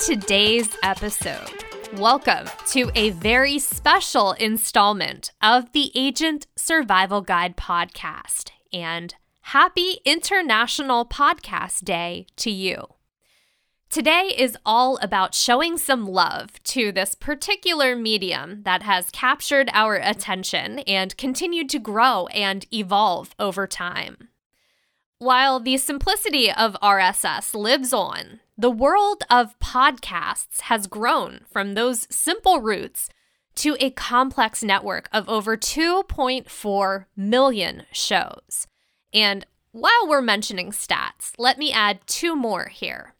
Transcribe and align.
today's 0.00 0.78
episode. 0.82 1.62
Welcome 1.98 2.48
to 2.68 2.90
a 2.94 3.10
very 3.10 3.58
special 3.58 4.32
installment 4.32 5.30
of 5.42 5.72
the 5.72 5.92
Agent 5.94 6.46
Survival 6.56 7.20
Guide 7.20 7.54
podcast, 7.54 8.48
and 8.72 9.14
happy 9.42 9.98
International 10.06 11.04
Podcast 11.04 11.84
Day 11.84 12.26
to 12.36 12.50
you. 12.50 12.86
Today 13.90 14.32
is 14.34 14.56
all 14.64 14.96
about 15.02 15.34
showing 15.34 15.76
some 15.76 16.06
love 16.06 16.62
to 16.62 16.92
this 16.92 17.14
particular 17.14 17.94
medium 17.94 18.62
that 18.62 18.82
has 18.82 19.10
captured 19.10 19.68
our 19.74 19.96
attention 19.96 20.78
and 20.80 21.14
continued 21.18 21.68
to 21.68 21.78
grow 21.78 22.26
and 22.28 22.66
evolve 22.72 23.34
over 23.38 23.66
time. 23.66 24.30
While 25.18 25.60
the 25.60 25.76
simplicity 25.76 26.50
of 26.50 26.78
RSS 26.82 27.52
lives 27.52 27.92
on, 27.92 28.40
the 28.60 28.70
world 28.70 29.22
of 29.30 29.58
podcasts 29.58 30.60
has 30.62 30.86
grown 30.86 31.40
from 31.50 31.72
those 31.72 32.06
simple 32.10 32.60
roots 32.60 33.08
to 33.54 33.74
a 33.80 33.88
complex 33.90 34.62
network 34.62 35.08
of 35.14 35.26
over 35.30 35.56
2.4 35.56 37.06
million 37.16 37.82
shows. 37.90 38.66
And 39.14 39.46
while 39.72 40.06
we're 40.06 40.20
mentioning 40.20 40.72
stats, 40.72 41.32
let 41.38 41.56
me 41.56 41.72
add 41.72 42.00
two 42.06 42.36
more 42.36 42.66
here. 42.66 43.14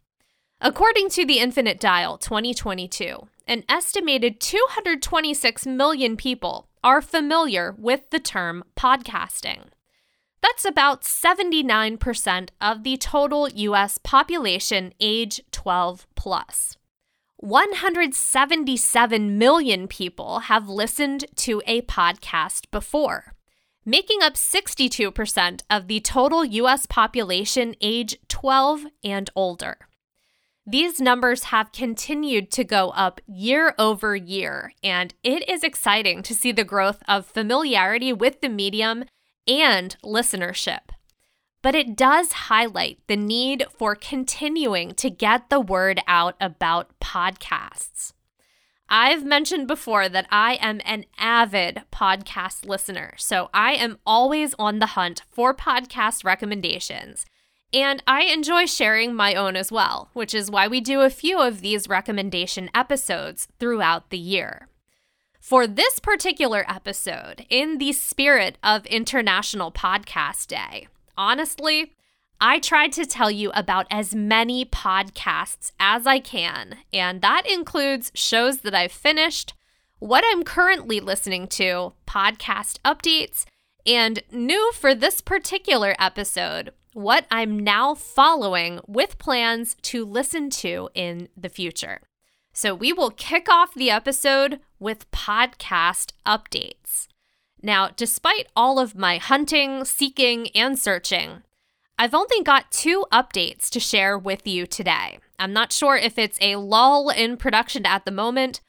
According 0.61 1.09
to 1.11 1.25
the 1.25 1.39
Infinite 1.39 1.80
Dial 1.80 2.19
2022, 2.19 3.27
an 3.47 3.65
estimated 3.66 4.41
226 4.41 5.66
million 5.66 6.19
people 6.19 6.69
are 6.85 7.01
familiar 7.01 7.75
with 7.79 8.11
the 8.11 8.21
term 8.21 8.63
podcasting. 8.77 9.69
That's 10.43 10.65
about 10.65 11.03
79% 11.03 12.49
of 12.61 12.83
the 12.83 12.97
total 12.97 13.49
US 13.49 13.99
population 13.99 14.93
age 15.01 15.41
12 15.52 16.07
plus. 16.15 16.77
177 17.37 19.38
million 19.38 19.88
people 19.88 20.41
have 20.41 20.69
listened 20.69 21.24
to 21.37 21.63
a 21.66 21.80
podcast 21.82 22.71
before, 22.71 23.35
making 23.85 24.23
up 24.23 24.35
62% 24.35 25.63
of 25.71 25.88
the 25.88 26.01
total 26.01 26.45
US 26.45 26.87
population 26.87 27.75
age 27.80 28.16
12 28.29 28.87
and 29.02 29.30
older. 29.35 29.79
These 30.66 31.01
numbers 31.01 31.45
have 31.45 31.73
continued 31.73 32.51
to 32.52 32.63
go 32.63 32.91
up 32.91 33.23
year 33.27 33.75
over 33.79 34.15
year, 34.15 34.73
and 34.82 35.15
it 35.25 35.49
is 35.49 35.65
exciting 35.65 36.23
to 36.25 36.35
see 36.35 36.52
the 36.52 36.65
growth 36.65 37.02
of 37.09 37.25
familiarity 37.25 38.13
with 38.13 38.43
the 38.43 38.51
medium 38.51 39.07
and 39.51 39.96
listenership. 40.02 40.90
But 41.60 41.74
it 41.74 41.96
does 41.96 42.32
highlight 42.32 43.01
the 43.09 43.16
need 43.16 43.66
for 43.76 43.95
continuing 43.95 44.95
to 44.95 45.10
get 45.10 45.51
the 45.51 45.60
word 45.60 46.01
out 46.07 46.37
about 46.40 46.98
podcasts. 47.01 48.12
I've 48.88 49.24
mentioned 49.24 49.68
before 49.68 50.09
that 50.09 50.26
I 50.30 50.54
am 50.60 50.80
an 50.84 51.04
avid 51.18 51.82
podcast 51.92 52.66
listener, 52.66 53.15
so 53.18 53.51
I 53.52 53.73
am 53.73 53.98
always 54.07 54.54
on 54.59 54.79
the 54.79 54.87
hunt 54.87 55.23
for 55.30 55.54
podcast 55.54 56.24
recommendations. 56.24 57.26
And 57.73 58.02
I 58.07 58.23
enjoy 58.23 58.66
sharing 58.66 59.14
my 59.14 59.35
own 59.35 59.54
as 59.54 59.70
well, 59.70 60.10
which 60.12 60.35
is 60.35 60.51
why 60.51 60.66
we 60.66 60.80
do 60.80 61.02
a 61.02 61.10
few 61.10 61.40
of 61.40 61.60
these 61.60 61.88
recommendation 61.88 62.68
episodes 62.74 63.46
throughout 63.60 64.10
the 64.10 64.19
year. 64.19 64.69
For 65.41 65.66
this 65.66 65.99
particular 65.99 66.65
episode, 66.69 67.47
in 67.49 67.78
the 67.78 67.93
spirit 67.93 68.59
of 68.62 68.84
International 68.87 69.72
Podcast 69.72 70.49
Day, 70.49 70.87
honestly, 71.16 71.94
I 72.41 72.59
tried 72.59 72.93
to 72.93 73.06
tell 73.06 73.31
you 73.31 73.50
about 73.55 73.87
as 73.91 74.15
many 74.15 74.66
podcasts 74.66 75.72
as 75.81 76.06
I 76.06 76.21
can, 76.21 76.77
and 76.93 77.22
that 77.22 77.50
includes 77.50 78.12
shows 78.15 78.59
that 78.59 78.75
I've 78.75 78.93
finished, 78.93 79.54
what 79.98 80.25
I'm 80.31 80.44
currently 80.44 81.00
listening 81.00 81.48
to, 81.48 81.94
podcast 82.06 82.78
updates, 82.84 83.47
and 83.87 84.22
new 84.31 84.70
for 84.72 84.94
this 84.94 85.22
particular 85.22 85.97
episode, 85.98 86.70
what 86.93 87.25
I'm 87.31 87.59
now 87.59 87.94
following 87.94 88.81
with 88.87 89.19
plans 89.19 89.75
to 89.82 90.04
listen 90.04 90.50
to 90.50 90.91
in 90.94 91.28
the 91.34 91.48
future. 91.48 92.03
So 92.53 92.75
we 92.75 92.93
will 92.93 93.11
kick 93.11 93.49
off 93.49 93.75
the 93.75 93.91
episode 93.91 94.61
with 94.78 95.11
podcast 95.11 96.12
updates. 96.27 97.06
Now, 97.62 97.91
despite 97.94 98.49
all 98.56 98.78
of 98.78 98.97
my 98.97 99.19
hunting, 99.19 99.84
seeking, 99.84 100.49
and 100.49 100.78
searching, 100.78 101.43
I've 101.99 102.15
only 102.15 102.43
got 102.43 102.71
two 102.71 103.05
updates 103.12 103.69
to 103.71 103.81
share 103.81 104.16
with 104.16 104.47
you 104.47 104.66
today. 104.66 105.19
I'm 105.38 105.53
not 105.53 105.72
sure 105.72 105.97
if 105.97 106.19
it's 106.19 106.38
a 106.41 106.56
lull 106.56 107.11
in 107.11 107.37
production 107.37 107.84
at 107.84 108.05
the 108.05 108.11
moment 108.11 108.62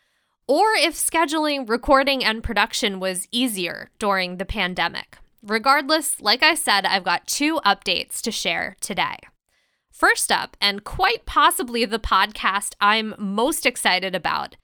or 0.47 0.73
if 0.73 0.95
scheduling, 0.95 1.67
recording, 1.69 2.25
and 2.25 2.43
production 2.43 2.99
was 2.99 3.27
easier 3.31 3.89
during 3.99 4.35
the 4.35 4.45
pandemic. 4.45 5.17
Regardless, 5.41 6.19
like 6.19 6.43
I 6.43 6.55
said, 6.55 6.85
I've 6.85 7.05
got 7.05 7.25
two 7.25 7.61
updates 7.65 8.21
to 8.21 8.31
share 8.31 8.75
today. 8.81 9.15
First 10.01 10.31
up, 10.31 10.57
and 10.59 10.83
quite 10.83 11.27
possibly 11.27 11.85
the 11.85 11.99
podcast 11.99 12.73
I'm 12.81 13.13
most 13.19 13.67
excited 13.67 14.15
about, 14.15 14.55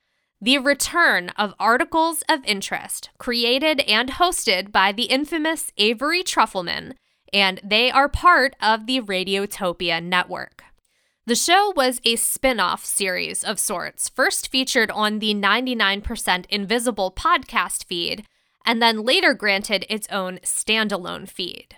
the 0.42 0.58
return 0.58 1.30
of 1.38 1.54
articles 1.60 2.24
of 2.28 2.44
interest 2.44 3.12
created 3.20 3.82
and 3.82 4.10
hosted 4.10 4.72
by 4.72 4.92
the 4.92 5.04
infamous 5.04 5.72
Avery 5.78 6.24
Trufelman, 6.24 6.94
and 7.32 7.62
they 7.64 7.92
are 7.92 8.10
part 8.10 8.56
of 8.60 8.88
the 8.88 9.00
Radiotopia 9.00 10.04
network. 10.04 10.64
The 11.28 11.36
show 11.36 11.72
was 11.76 12.02
a 12.04 12.16
spin 12.16 12.60
off 12.60 12.84
series 12.84 13.44
of 13.44 13.60
sorts, 13.60 14.10
first 14.10 14.50
featured 14.50 14.90
on 14.90 15.20
the 15.20 15.36
99% 15.36 16.48
Invisible 16.50 17.12
podcast 17.12 17.86
feed, 17.86 18.26
and 18.66 18.82
then 18.82 19.06
later 19.06 19.36
granted 19.36 19.86
its 19.88 20.08
own 20.10 20.40
standalone 20.40 21.30
feed. 21.30 21.77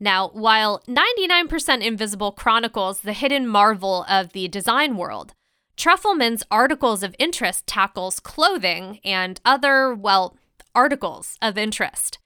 Now, 0.00 0.30
while 0.30 0.82
99% 0.88 1.82
Invisible 1.82 2.32
chronicles 2.32 3.00
the 3.00 3.12
hidden 3.12 3.46
marvel 3.46 4.06
of 4.08 4.32
the 4.32 4.48
design 4.48 4.96
world, 4.96 5.34
Trufelman's 5.76 6.42
articles 6.50 7.02
of 7.02 7.14
interest 7.18 7.66
tackles 7.66 8.18
clothing 8.18 9.00
and 9.04 9.40
other, 9.44 9.94
well, 9.94 10.36
articles 10.74 11.36
of 11.42 11.58
interest. 11.58 12.18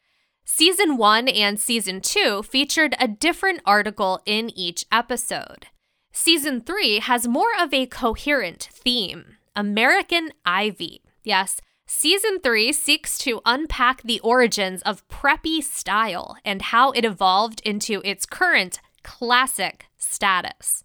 Season 0.44 0.96
1 0.96 1.28
and 1.28 1.58
Season 1.58 2.00
2 2.00 2.44
featured 2.44 2.94
a 3.00 3.08
different 3.08 3.60
article 3.66 4.20
in 4.24 4.50
each 4.56 4.84
episode. 4.92 5.66
Season 6.12 6.60
3 6.60 7.00
has 7.00 7.26
more 7.26 7.50
of 7.60 7.74
a 7.74 7.86
coherent 7.86 8.68
theme 8.72 9.36
American 9.56 10.30
Ivy. 10.44 11.02
Yes, 11.24 11.60
Season 11.86 12.40
3 12.40 12.72
seeks 12.72 13.18
to 13.18 13.42
unpack 13.44 14.02
the 14.02 14.20
origins 14.20 14.80
of 14.82 15.06
preppy 15.08 15.62
style 15.62 16.36
and 16.44 16.62
how 16.62 16.92
it 16.92 17.04
evolved 17.04 17.60
into 17.64 18.00
its 18.04 18.24
current 18.24 18.80
classic 19.02 19.86
status. 19.98 20.82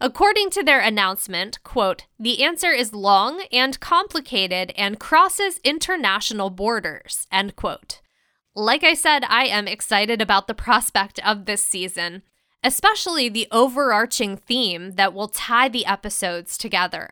According 0.00 0.50
to 0.50 0.64
their 0.64 0.80
announcement, 0.80 1.62
quote, 1.62 2.06
the 2.18 2.42
answer 2.42 2.72
is 2.72 2.92
long 2.92 3.44
and 3.52 3.78
complicated 3.78 4.72
and 4.76 4.98
crosses 4.98 5.60
international 5.62 6.50
borders, 6.50 7.28
end 7.30 7.54
quote. 7.54 8.00
Like 8.52 8.82
I 8.82 8.94
said, 8.94 9.24
I 9.28 9.44
am 9.44 9.68
excited 9.68 10.20
about 10.20 10.48
the 10.48 10.54
prospect 10.66 11.20
of 11.24 11.44
this 11.44 11.62
season, 11.62 12.22
especially 12.64 13.28
the 13.28 13.46
overarching 13.52 14.36
theme 14.36 14.92
that 14.92 15.14
will 15.14 15.28
tie 15.28 15.68
the 15.68 15.86
episodes 15.86 16.58
together. 16.58 17.10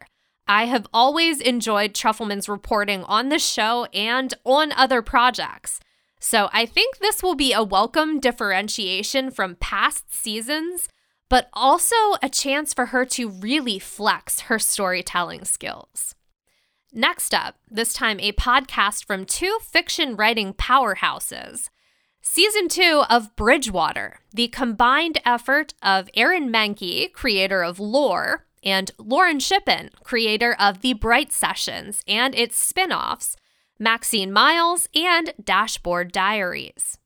I 0.51 0.65
have 0.65 0.89
always 0.93 1.41
enjoyed 1.41 1.95
Trufelman's 1.95 2.49
reporting 2.49 3.05
on 3.05 3.29
the 3.29 3.39
show 3.39 3.85
and 3.95 4.35
on 4.43 4.73
other 4.73 5.01
projects. 5.01 5.79
So 6.19 6.49
I 6.53 6.67
think 6.67 6.99
this 6.99 7.23
will 7.23 7.37
be 7.37 7.53
a 7.53 7.63
welcome 7.63 8.19
differentiation 8.19 9.31
from 9.31 9.55
past 9.55 10.13
seasons, 10.13 10.89
but 11.29 11.49
also 11.53 11.95
a 12.21 12.29
chance 12.29 12.75
for 12.75 12.87
her 12.87 13.05
to 13.05 13.29
really 13.29 13.79
flex 13.79 14.41
her 14.41 14.59
storytelling 14.59 15.45
skills. 15.45 16.17
Next 16.93 17.33
up, 17.33 17.55
this 17.71 17.93
time 17.93 18.19
a 18.19 18.33
podcast 18.33 19.05
from 19.05 19.27
two 19.27 19.57
fiction 19.63 20.17
writing 20.17 20.53
powerhouses. 20.55 21.69
Season 22.23 22.67
2 22.67 23.05
of 23.09 23.37
Bridgewater, 23.37 24.19
the 24.35 24.49
combined 24.49 25.21
effort 25.25 25.75
of 25.81 26.11
Aaron 26.15 26.53
Mahnke, 26.53 27.13
creator 27.13 27.63
of 27.63 27.79
Lore, 27.79 28.47
and 28.63 28.91
Lauren 28.99 29.39
Shippen, 29.39 29.91
creator 30.05 30.55
of 30.59 30.81
The 30.81 30.93
Bright 30.95 31.33
Sessions 31.33 32.03
and 32.07 32.35
its 32.35 32.57
spin 32.57 32.93
offs, 32.93 33.37
Maxine 33.79 34.33
Miles 34.33 34.89
and 34.95 35.33
Dashboard 35.43 36.13
Diaries. 36.13 36.99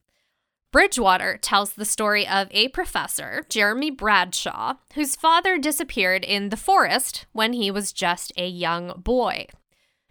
Bridgewater 0.71 1.37
tells 1.37 1.71
the 1.71 1.85
story 1.85 2.27
of 2.27 2.49
a 2.51 2.67
professor, 2.67 3.45
Jeremy 3.47 3.91
Bradshaw, 3.91 4.73
whose 4.93 5.15
father 5.15 5.57
disappeared 5.57 6.25
in 6.25 6.49
the 6.49 6.57
forest 6.57 7.25
when 7.31 7.53
he 7.53 7.71
was 7.71 7.93
just 7.93 8.33
a 8.35 8.47
young 8.47 8.93
boy. 8.97 9.47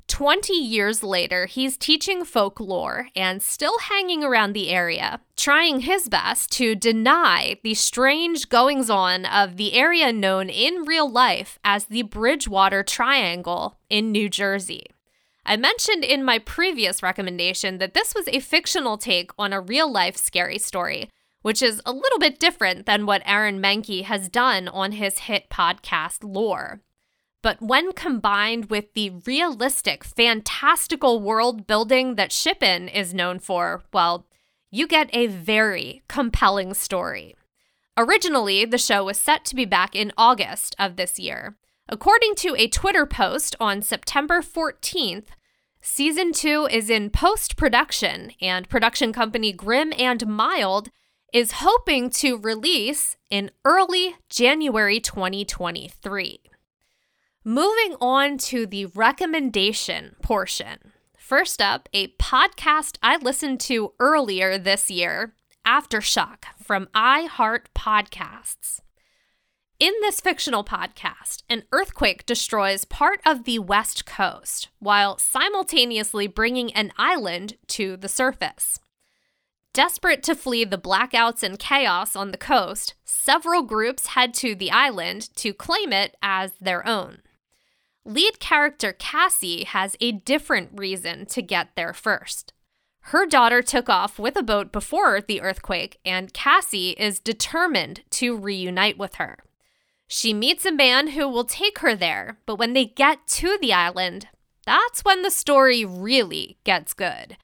20 0.08 0.52
years 0.52 1.02
later, 1.02 1.46
he's 1.46 1.76
teaching 1.76 2.24
folklore 2.24 3.08
and 3.16 3.42
still 3.42 3.78
hanging 3.78 4.22
around 4.22 4.52
the 4.52 4.68
area, 4.68 5.20
trying 5.36 5.80
his 5.80 6.08
best 6.08 6.52
to 6.52 6.74
deny 6.74 7.56
the 7.64 7.74
strange 7.74 8.48
goings 8.48 8.90
on 8.90 9.24
of 9.24 9.56
the 9.56 9.72
area 9.72 10.12
known 10.12 10.50
in 10.50 10.84
real 10.84 11.10
life 11.10 11.58
as 11.64 11.86
the 11.86 12.02
Bridgewater 12.02 12.82
Triangle 12.82 13.78
in 13.88 14.12
New 14.12 14.28
Jersey. 14.28 14.84
I 15.46 15.56
mentioned 15.56 16.04
in 16.04 16.24
my 16.24 16.38
previous 16.38 17.02
recommendation 17.02 17.78
that 17.78 17.94
this 17.94 18.14
was 18.14 18.28
a 18.28 18.40
fictional 18.40 18.96
take 18.96 19.30
on 19.38 19.52
a 19.52 19.60
real 19.60 19.90
life 19.90 20.16
scary 20.16 20.58
story, 20.58 21.10
which 21.42 21.60
is 21.60 21.82
a 21.84 21.92
little 21.92 22.18
bit 22.18 22.38
different 22.38 22.86
than 22.86 23.04
what 23.04 23.22
Aaron 23.26 23.60
Mahnke 23.60 24.04
has 24.04 24.28
done 24.28 24.68
on 24.68 24.92
his 24.92 25.20
hit 25.20 25.50
podcast 25.50 26.18
Lore. 26.22 26.80
But 27.44 27.60
when 27.60 27.92
combined 27.92 28.70
with 28.70 28.94
the 28.94 29.10
realistic, 29.26 30.02
fantastical 30.02 31.20
world 31.20 31.66
building 31.66 32.14
that 32.14 32.32
Shippen 32.32 32.88
is 32.88 33.12
known 33.12 33.38
for, 33.38 33.82
well, 33.92 34.24
you 34.70 34.86
get 34.88 35.10
a 35.12 35.26
very 35.26 36.02
compelling 36.08 36.72
story. 36.72 37.36
Originally, 37.98 38.64
the 38.64 38.78
show 38.78 39.04
was 39.04 39.20
set 39.20 39.44
to 39.44 39.54
be 39.54 39.66
back 39.66 39.94
in 39.94 40.10
August 40.16 40.74
of 40.78 40.96
this 40.96 41.18
year. 41.18 41.58
According 41.86 42.34
to 42.36 42.56
a 42.56 42.66
Twitter 42.66 43.04
post 43.04 43.54
on 43.60 43.82
September 43.82 44.40
14th, 44.40 45.26
season 45.82 46.32
2 46.32 46.68
is 46.70 46.88
in 46.88 47.10
post 47.10 47.58
production, 47.58 48.32
and 48.40 48.70
production 48.70 49.12
company 49.12 49.52
Grim 49.52 49.92
and 49.98 50.26
Mild 50.26 50.88
is 51.30 51.56
hoping 51.56 52.08
to 52.08 52.38
release 52.38 53.18
in 53.28 53.50
early 53.66 54.16
January 54.30 54.98
2023. 54.98 56.40
Moving 57.46 57.94
on 58.00 58.38
to 58.38 58.64
the 58.64 58.86
recommendation 58.86 60.16
portion. 60.22 60.92
First 61.18 61.60
up, 61.60 61.90
a 61.92 62.08
podcast 62.14 62.96
I 63.02 63.18
listened 63.18 63.60
to 63.60 63.92
earlier 64.00 64.56
this 64.56 64.90
year, 64.90 65.34
Aftershock 65.66 66.44
from 66.62 66.88
iHeart 66.94 67.66
Podcasts. 67.76 68.80
In 69.78 69.92
this 70.00 70.20
fictional 70.20 70.64
podcast, 70.64 71.42
an 71.50 71.64
earthquake 71.70 72.24
destroys 72.24 72.86
part 72.86 73.20
of 73.26 73.44
the 73.44 73.58
West 73.58 74.06
Coast 74.06 74.70
while 74.78 75.18
simultaneously 75.18 76.26
bringing 76.26 76.72
an 76.72 76.92
island 76.96 77.58
to 77.66 77.98
the 77.98 78.08
surface. 78.08 78.80
Desperate 79.74 80.22
to 80.22 80.34
flee 80.34 80.64
the 80.64 80.78
blackouts 80.78 81.42
and 81.42 81.58
chaos 81.58 82.16
on 82.16 82.30
the 82.30 82.38
coast, 82.38 82.94
several 83.04 83.62
groups 83.64 84.06
head 84.06 84.32
to 84.32 84.54
the 84.54 84.70
island 84.70 85.28
to 85.36 85.52
claim 85.52 85.92
it 85.92 86.16
as 86.22 86.52
their 86.58 86.86
own. 86.88 87.18
Lead 88.06 88.38
character 88.38 88.92
Cassie 88.92 89.64
has 89.64 89.96
a 89.98 90.12
different 90.12 90.70
reason 90.74 91.24
to 91.26 91.40
get 91.40 91.70
there 91.74 91.94
first. 91.94 92.52
Her 93.08 93.24
daughter 93.24 93.62
took 93.62 93.88
off 93.88 94.18
with 94.18 94.36
a 94.36 94.42
boat 94.42 94.72
before 94.72 95.22
the 95.22 95.40
earthquake, 95.40 95.98
and 96.04 96.32
Cassie 96.32 96.90
is 96.90 97.18
determined 97.18 98.02
to 98.10 98.36
reunite 98.36 98.98
with 98.98 99.14
her. 99.14 99.38
She 100.06 100.34
meets 100.34 100.66
a 100.66 100.72
man 100.72 101.08
who 101.08 101.26
will 101.28 101.44
take 101.44 101.78
her 101.78 101.96
there, 101.96 102.38
but 102.44 102.56
when 102.56 102.74
they 102.74 102.84
get 102.84 103.26
to 103.28 103.56
the 103.58 103.72
island, 103.72 104.28
that's 104.66 105.02
when 105.02 105.22
the 105.22 105.30
story 105.30 105.84
really 105.84 106.58
gets 106.64 106.92
good. 106.92 107.38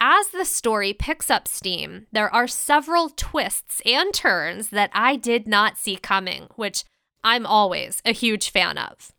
As 0.00 0.28
the 0.28 0.44
story 0.44 0.92
picks 0.92 1.30
up 1.30 1.46
steam, 1.46 2.08
there 2.10 2.32
are 2.34 2.48
several 2.48 3.10
twists 3.10 3.80
and 3.86 4.12
turns 4.12 4.70
that 4.70 4.90
I 4.92 5.14
did 5.14 5.46
not 5.46 5.78
see 5.78 5.96
coming, 5.96 6.48
which 6.56 6.84
I'm 7.22 7.46
always 7.46 8.02
a 8.04 8.12
huge 8.12 8.50
fan 8.50 8.76
of. 8.76 9.12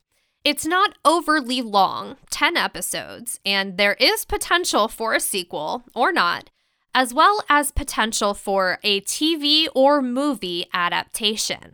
It's 0.45 0.63
not 0.63 0.95
overly 1.03 1.63
long, 1.63 2.17
10 2.29 2.55
episodes, 2.55 3.39
and 3.43 3.79
there 3.79 3.95
is 3.95 4.25
potential 4.25 4.87
for 4.87 5.15
a 5.15 5.19
sequel 5.19 5.85
or 5.95 6.11
not, 6.11 6.51
as 6.93 7.15
well 7.15 7.43
as 7.49 7.71
potential 7.71 8.35
for 8.35 8.77
a 8.83 9.01
TV 9.01 9.65
or 9.73 10.03
movie 10.03 10.67
adaptation. 10.71 11.73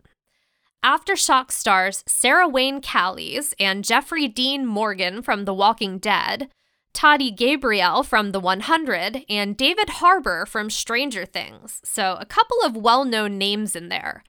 Aftershock 0.82 1.52
stars 1.52 2.02
Sarah 2.08 2.48
Wayne 2.48 2.80
Callies 2.80 3.52
and 3.60 3.84
Jeffrey 3.84 4.26
Dean 4.26 4.64
Morgan 4.64 5.20
from 5.20 5.44
The 5.44 5.52
Walking 5.52 5.98
Dead, 5.98 6.48
Tati 6.94 7.30
Gabrielle 7.30 8.02
from 8.02 8.32
The 8.32 8.40
100, 8.40 9.26
and 9.28 9.54
David 9.54 9.90
Harbour 9.90 10.46
from 10.46 10.70
Stranger 10.70 11.26
Things, 11.26 11.82
so 11.84 12.16
a 12.18 12.24
couple 12.24 12.56
of 12.64 12.74
well 12.74 13.04
known 13.04 13.36
names 13.36 13.76
in 13.76 13.90
there. 13.90 14.24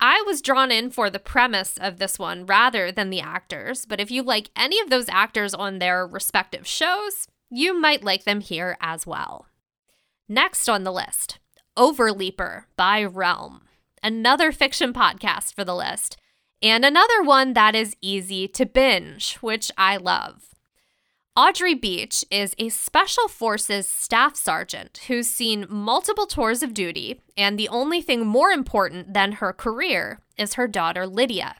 I 0.00 0.22
was 0.26 0.42
drawn 0.42 0.70
in 0.70 0.90
for 0.90 1.08
the 1.08 1.18
premise 1.18 1.78
of 1.78 1.98
this 1.98 2.18
one 2.18 2.44
rather 2.44 2.92
than 2.92 3.10
the 3.10 3.20
actors, 3.20 3.86
but 3.86 4.00
if 4.00 4.10
you 4.10 4.22
like 4.22 4.50
any 4.54 4.78
of 4.80 4.90
those 4.90 5.08
actors 5.08 5.54
on 5.54 5.78
their 5.78 6.06
respective 6.06 6.66
shows, 6.66 7.28
you 7.50 7.78
might 7.78 8.04
like 8.04 8.24
them 8.24 8.40
here 8.40 8.76
as 8.80 9.06
well. 9.06 9.46
Next 10.28 10.68
on 10.68 10.84
the 10.84 10.92
list, 10.92 11.38
Overleaper 11.76 12.64
by 12.76 13.04
Realm, 13.04 13.62
another 14.02 14.52
fiction 14.52 14.92
podcast 14.92 15.54
for 15.54 15.64
the 15.64 15.74
list, 15.74 16.16
and 16.62 16.84
another 16.84 17.22
one 17.22 17.52
that 17.54 17.74
is 17.74 17.96
easy 18.00 18.48
to 18.48 18.66
binge, 18.66 19.36
which 19.36 19.70
I 19.78 19.96
love. 19.96 20.55
Audrey 21.38 21.74
Beach 21.74 22.24
is 22.30 22.54
a 22.58 22.70
Special 22.70 23.28
Forces 23.28 23.86
staff 23.86 24.36
sergeant 24.36 25.02
who's 25.06 25.28
seen 25.28 25.66
multiple 25.68 26.24
tours 26.26 26.62
of 26.62 26.72
duty, 26.72 27.20
and 27.36 27.58
the 27.58 27.68
only 27.68 28.00
thing 28.00 28.26
more 28.26 28.52
important 28.52 29.12
than 29.12 29.32
her 29.32 29.52
career 29.52 30.20
is 30.38 30.54
her 30.54 30.66
daughter 30.66 31.06
Lydia. 31.06 31.56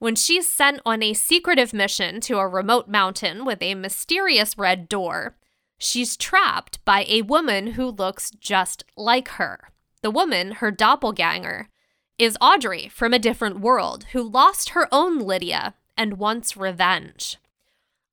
When 0.00 0.16
she's 0.16 0.52
sent 0.52 0.80
on 0.84 1.04
a 1.04 1.14
secretive 1.14 1.72
mission 1.72 2.20
to 2.22 2.38
a 2.38 2.48
remote 2.48 2.88
mountain 2.88 3.44
with 3.44 3.62
a 3.62 3.76
mysterious 3.76 4.58
red 4.58 4.88
door, 4.88 5.36
she's 5.78 6.16
trapped 6.16 6.84
by 6.84 7.04
a 7.06 7.22
woman 7.22 7.74
who 7.74 7.86
looks 7.86 8.32
just 8.32 8.82
like 8.96 9.28
her. 9.28 9.70
The 10.02 10.10
woman, 10.10 10.50
her 10.50 10.72
doppelganger, 10.72 11.68
is 12.18 12.36
Audrey 12.40 12.88
from 12.88 13.14
a 13.14 13.20
different 13.20 13.60
world 13.60 14.06
who 14.10 14.28
lost 14.28 14.70
her 14.70 14.88
own 14.90 15.20
Lydia 15.20 15.74
and 15.96 16.18
wants 16.18 16.56
revenge. 16.56 17.36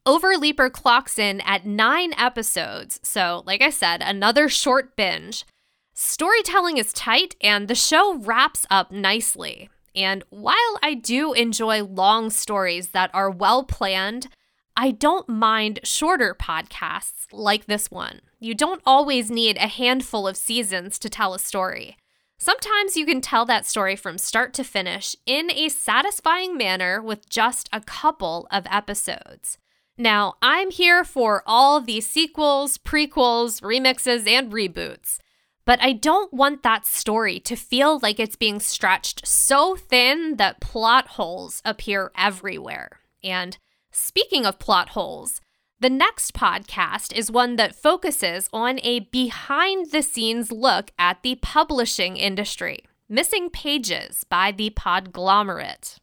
Overleaper 0.05 0.69
clocks 0.69 1.17
in 1.17 1.39
at 1.41 1.65
nine 1.65 2.13
episodes, 2.17 2.99
so, 3.03 3.41
like 3.45 3.61
I 3.61 3.69
said, 3.69 4.01
another 4.01 4.49
short 4.49 4.97
binge. 4.97 5.45
Storytelling 5.93 6.75
is 6.75 6.91
tight, 6.91 7.37
and 7.39 7.69
the 7.69 7.75
show 7.75 8.17
wraps 8.17 8.65
up 8.69 8.91
nicely. 8.91 9.69
And 9.95 10.25
while 10.29 10.77
I 10.81 10.93
do 10.95 11.31
enjoy 11.31 11.83
long 11.83 12.31
stories 12.31 12.89
that 12.89 13.11
are 13.13 13.31
well 13.31 13.63
planned, 13.63 14.27
I 14.75 14.91
don't 14.91 15.29
mind 15.29 15.79
shorter 15.83 16.35
podcasts 16.35 17.27
like 17.31 17.67
this 17.67 17.89
one. 17.89 18.19
You 18.41 18.55
don't 18.55 18.81
always 18.85 19.31
need 19.31 19.55
a 19.55 19.67
handful 19.67 20.27
of 20.27 20.35
seasons 20.35 20.99
to 20.99 21.09
tell 21.09 21.33
a 21.33 21.39
story. 21.39 21.95
Sometimes 22.37 22.97
you 22.97 23.05
can 23.05 23.21
tell 23.21 23.45
that 23.45 23.65
story 23.65 23.95
from 23.95 24.17
start 24.17 24.53
to 24.55 24.65
finish 24.65 25.15
in 25.25 25.49
a 25.51 25.69
satisfying 25.69 26.57
manner 26.57 27.01
with 27.01 27.29
just 27.29 27.69
a 27.71 27.79
couple 27.79 28.47
of 28.51 28.67
episodes. 28.69 29.59
Now, 29.97 30.35
I'm 30.41 30.71
here 30.71 31.03
for 31.03 31.43
all 31.45 31.79
the 31.79 32.01
sequels, 32.01 32.79
prequels, 32.79 33.61
remixes, 33.61 34.27
and 34.27 34.51
reboots, 34.51 35.19
but 35.65 35.79
I 35.81 35.93
don't 35.93 36.33
want 36.33 36.63
that 36.63 36.87
story 36.87 37.39
to 37.41 37.55
feel 37.55 37.99
like 37.99 38.19
it's 38.19 38.35
being 38.35 38.59
stretched 38.59 39.27
so 39.27 39.75
thin 39.75 40.37
that 40.37 40.59
plot 40.59 41.09
holes 41.09 41.61
appear 41.63 42.11
everywhere. 42.17 42.99
And 43.23 43.57
speaking 43.91 44.47
of 44.47 44.57
plot 44.57 44.89
holes, 44.89 45.39
the 45.79 45.91
next 45.91 46.33
podcast 46.33 47.13
is 47.13 47.29
one 47.29 47.57
that 47.57 47.75
focuses 47.75 48.49
on 48.51 48.79
a 48.83 49.01
behind 49.01 49.91
the 49.91 50.01
scenes 50.01 50.51
look 50.51 50.91
at 50.97 51.21
the 51.21 51.35
publishing 51.35 52.17
industry. 52.17 52.79
Missing 53.09 53.51
Pages 53.51 54.23
by 54.23 54.51
the 54.51 54.71
Podglomerate 54.71 55.99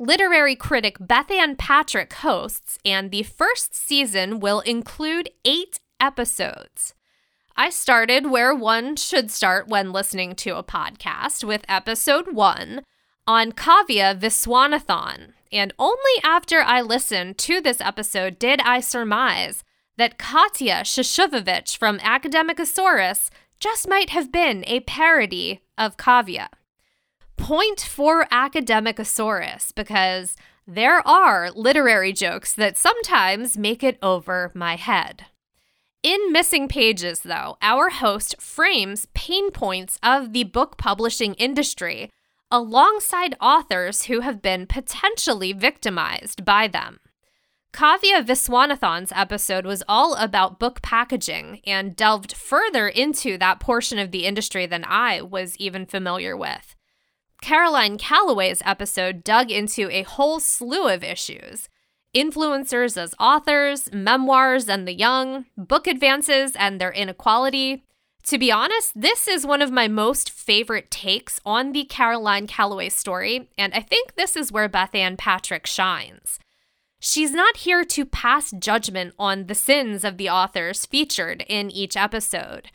literary 0.00 0.56
critic 0.56 0.98
Bethanne 0.98 1.58
Patrick 1.58 2.14
hosts, 2.14 2.78
and 2.84 3.10
the 3.10 3.22
first 3.22 3.74
season 3.74 4.40
will 4.40 4.60
include 4.60 5.30
eight 5.44 5.78
episodes. 6.00 6.94
I 7.54 7.68
started 7.68 8.30
where 8.30 8.54
one 8.54 8.96
should 8.96 9.30
start 9.30 9.68
when 9.68 9.92
listening 9.92 10.34
to 10.36 10.56
a 10.56 10.64
podcast 10.64 11.44
with 11.44 11.66
episode 11.68 12.32
one 12.32 12.82
on 13.26 13.52
Kavya 13.52 14.18
Viswanathan. 14.18 15.32
And 15.52 15.74
only 15.78 16.22
after 16.24 16.60
I 16.60 16.80
listened 16.80 17.36
to 17.38 17.60
this 17.60 17.82
episode 17.82 18.38
did 18.38 18.60
I 18.62 18.80
surmise 18.80 19.62
that 19.98 20.16
Katya 20.16 20.82
Shashuvovich 20.84 21.76
from 21.76 21.98
Academicosaurus 21.98 23.28
just 23.58 23.86
might 23.86 24.08
have 24.10 24.32
been 24.32 24.64
a 24.66 24.80
parody 24.80 25.60
of 25.76 25.98
Kavya 25.98 26.48
point 27.40 27.80
for 27.80 28.26
Academicosaurus 28.26 29.74
because 29.74 30.36
there 30.66 31.06
are 31.08 31.50
literary 31.50 32.12
jokes 32.12 32.54
that 32.54 32.76
sometimes 32.76 33.58
make 33.58 33.82
it 33.82 33.98
over 34.02 34.52
my 34.54 34.76
head. 34.76 35.26
In 36.02 36.32
Missing 36.32 36.68
Pages, 36.68 37.20
though, 37.20 37.56
our 37.60 37.90
host 37.90 38.40
frames 38.40 39.06
pain 39.14 39.50
points 39.50 39.98
of 40.02 40.32
the 40.32 40.44
book 40.44 40.76
publishing 40.78 41.34
industry 41.34 42.10
alongside 42.50 43.36
authors 43.40 44.04
who 44.04 44.20
have 44.20 44.40
been 44.42 44.66
potentially 44.66 45.52
victimized 45.52 46.44
by 46.44 46.68
them. 46.68 47.00
Kavya 47.72 48.24
Viswanathan's 48.24 49.12
episode 49.14 49.64
was 49.64 49.82
all 49.88 50.14
about 50.14 50.58
book 50.58 50.82
packaging 50.82 51.60
and 51.64 51.94
delved 51.94 52.36
further 52.36 52.88
into 52.88 53.38
that 53.38 53.60
portion 53.60 53.98
of 53.98 54.10
the 54.10 54.24
industry 54.24 54.66
than 54.66 54.84
I 54.84 55.22
was 55.22 55.56
even 55.58 55.86
familiar 55.86 56.36
with. 56.36 56.74
Caroline 57.42 57.98
Calloway's 57.98 58.62
episode 58.64 59.24
dug 59.24 59.50
into 59.50 59.90
a 59.90 60.02
whole 60.02 60.40
slew 60.40 60.88
of 60.88 61.02
issues 61.02 61.68
influencers 62.14 62.96
as 62.96 63.14
authors, 63.20 63.88
memoirs 63.92 64.68
and 64.68 64.86
the 64.86 64.92
young, 64.92 65.46
book 65.56 65.86
advances 65.86 66.52
and 66.56 66.80
their 66.80 66.92
inequality. 66.92 67.84
To 68.24 68.38
be 68.38 68.52
honest, 68.52 68.92
this 69.00 69.26
is 69.28 69.46
one 69.46 69.62
of 69.62 69.70
my 69.70 69.88
most 69.88 70.30
favorite 70.30 70.90
takes 70.90 71.40
on 71.44 71.72
the 71.72 71.84
Caroline 71.84 72.46
Calloway 72.46 72.88
story, 72.88 73.48
and 73.56 73.72
I 73.74 73.80
think 73.80 74.14
this 74.14 74.36
is 74.36 74.52
where 74.52 74.68
Bethanne 74.68 75.16
Patrick 75.16 75.66
shines. 75.66 76.38
She's 77.00 77.32
not 77.32 77.58
here 77.58 77.84
to 77.84 78.04
pass 78.04 78.50
judgment 78.50 79.14
on 79.18 79.46
the 79.46 79.54
sins 79.54 80.04
of 80.04 80.18
the 80.18 80.28
authors 80.28 80.84
featured 80.84 81.44
in 81.48 81.70
each 81.70 81.96
episode. 81.96 82.70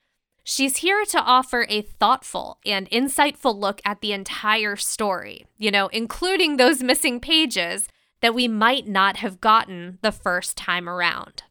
She's 0.48 0.78
here 0.78 1.04
to 1.06 1.20
offer 1.20 1.66
a 1.70 1.82
thoughtful 1.82 2.60
and 2.68 2.88
insightful 2.92 3.58
look 3.58 3.82
at 3.84 4.02
the 4.02 4.14
entire 4.14 4.76
story, 4.76 5.48
you 5.58 5.72
know, 5.72 5.88
including 5.88 6.58
those 6.58 6.84
missing 6.84 7.20
pages 7.20 7.88
that 8.22 8.36
we 8.36 8.48
might 8.48 8.88
not 8.88 9.18
have 9.18 9.42
gotten 9.42 9.98
the 10.04 10.12
first 10.12 10.56
time 10.56 10.88
around. 10.88 11.42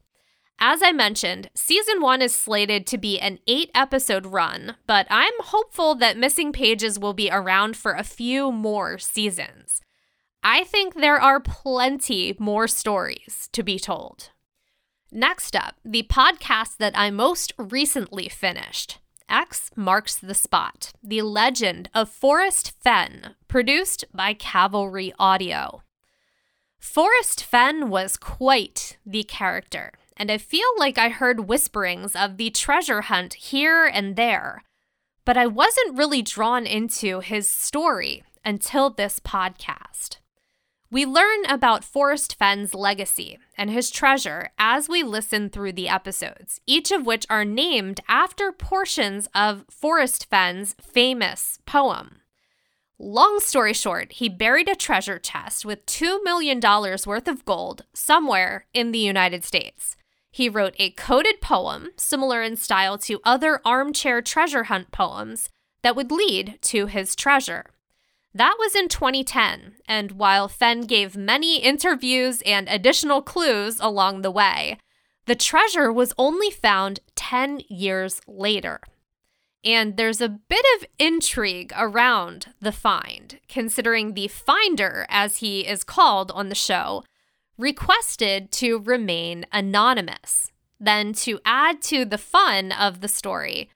As 0.61 0.81
I 0.81 0.93
mentioned, 0.93 1.51
season 1.57 2.01
one 2.01 2.23
is 2.23 2.33
slated 2.33 2.87
to 2.87 2.97
be 2.97 3.19
an 3.19 3.41
eight 3.49 3.73
episode 3.75 4.27
run, 4.27 4.77
but 4.87 5.09
I'm 5.11 5.35
hopeful 5.41 5.97
that 5.97 6.17
Missing 6.17 6.53
Pages 6.53 6.97
will 6.97 7.15
be 7.15 7.29
around 7.29 7.77
for 7.77 7.95
a 7.95 8.05
few 8.05 8.53
more 8.53 8.99
seasons. 8.99 9.81
I 10.45 10.63
think 10.63 10.95
there 10.95 11.21
are 11.21 11.41
plenty 11.41 12.37
more 12.39 12.69
stories 12.69 13.49
to 13.51 13.65
be 13.65 13.81
told. 13.81 14.31
Next 15.16 15.54
up, 15.54 15.76
the 15.85 16.02
podcast 16.02 16.78
that 16.78 16.99
I 16.99 17.12
most 17.12 17.52
recently 17.56 18.28
finished. 18.28 18.99
X 19.28 19.71
marks 19.76 20.16
the 20.16 20.35
spot. 20.35 20.90
The 21.04 21.23
legend 21.23 21.88
of 21.94 22.09
Forrest 22.09 22.73
Fenn, 22.83 23.37
produced 23.47 24.04
by 24.12 24.35
Cavalry 24.35 25.12
Audio. 25.16 25.85
Forrest 26.80 27.44
Fenn 27.44 27.90
was 27.90 28.16
quite 28.16 28.97
the 29.06 29.23
character, 29.23 29.92
and 30.16 30.33
I 30.33 30.38
feel 30.38 30.66
like 30.78 30.99
I 30.99 31.11
heard 31.11 31.47
whisperings 31.47 32.16
of 32.16 32.37
the 32.37 32.50
treasure 32.50 33.02
hunt 33.02 33.35
here 33.35 33.85
and 33.87 34.16
there. 34.16 34.64
But 35.25 35.37
I 35.37 35.47
wasn't 35.47 35.97
really 35.97 36.23
drawn 36.23 36.66
into 36.66 37.21
his 37.21 37.49
story 37.49 38.25
until 38.44 38.90
this 38.90 39.21
podcast. 39.21 40.16
We 40.95 41.07
learn 41.07 41.45
about 41.49 41.83
Forrest 41.83 42.37
Fenn's 42.37 42.73
legacy 42.73 43.41
and 43.59 43.69
his 43.69 43.91
treasure 43.91 44.51
as 44.61 44.89
we 44.89 45.03
listen 45.03 45.51
through 45.51 45.73
the 45.73 45.89
episodes, 45.89 46.61
each 46.69 46.93
of 46.93 47.05
which 47.05 47.27
are 47.29 47.45
named 47.45 47.99
after 48.07 48.53
portions 48.53 49.29
of 49.35 49.65
Forrest 49.69 50.31
Fenn's 50.31 50.77
famous 50.81 51.59
poem. 51.67 52.21
Long 52.97 53.41
story 53.41 53.73
short, 53.73 54.13
he 54.13 54.29
buried 54.29 54.69
a 54.69 54.77
treasure 54.77 55.19
chest 55.19 55.65
with 55.65 55.85
$2 55.87 56.23
million 56.23 56.61
worth 56.61 57.27
of 57.27 57.45
gold 57.45 57.83
somewhere 57.93 58.67
in 58.73 58.93
the 58.93 59.01
United 59.01 59.43
States. 59.43 59.97
He 60.31 60.49
wrote 60.49 60.77
a 60.79 60.91
coded 60.91 61.41
poem, 61.41 61.89
similar 61.97 62.41
in 62.41 62.55
style 62.55 62.99
to 62.99 63.21
other 63.25 63.61
armchair 63.65 64.23
treasure 64.23 64.65
hunt 64.65 64.93
poems, 64.93 65.49
that 65.83 65.97
would 65.97 66.13
lead 66.13 66.61
to 66.63 66.87
his 66.87 67.17
treasure. 67.17 67.74
That 68.37 68.57
was 68.59 68.75
in 68.75 68.88
2010, 68.88 69.76
and 69.87 70.12
while 70.12 70.49
Fenn 70.49 70.83
gave 70.83 71.17
many 71.17 71.59
interviews 71.59 72.43
and 72.45 72.69
additional 72.69 73.23
clues 73.23 73.79
along 73.79 74.23
the 74.23 74.31
way, 74.31 74.79
the 75.26 75.37
treasure 75.37 75.93
was 75.93 76.12
only 76.19 76.50
found 76.50 76.99
10 77.14 77.61
years 77.69 78.21
later. 78.26 78.81
And 79.64 79.97
there's 79.97 80.21
a 80.21 80.29
bit 80.29 80.64
of 80.76 80.87
intrigue 80.99 81.73
around 81.76 82.49
the 82.61 82.73
find, 82.73 83.38
considering 83.49 84.14
the 84.14 84.29
finder, 84.29 85.07
as 85.09 85.37
he 85.37 85.61
is 85.61 85.85
called 85.85 86.33
on 86.33 86.49
the 86.49 86.55
show, 86.57 87.05
requested 87.57 88.50
to 88.53 88.81
remain 88.81 89.47
anonymous. 89.53 90.50
Then, 90.81 91.12
to 91.14 91.38
add 91.45 91.81
to 91.83 92.05
the 92.05 92.19
fun 92.19 92.73
of 92.73 93.00
the 93.00 93.09
story, 93.09 93.71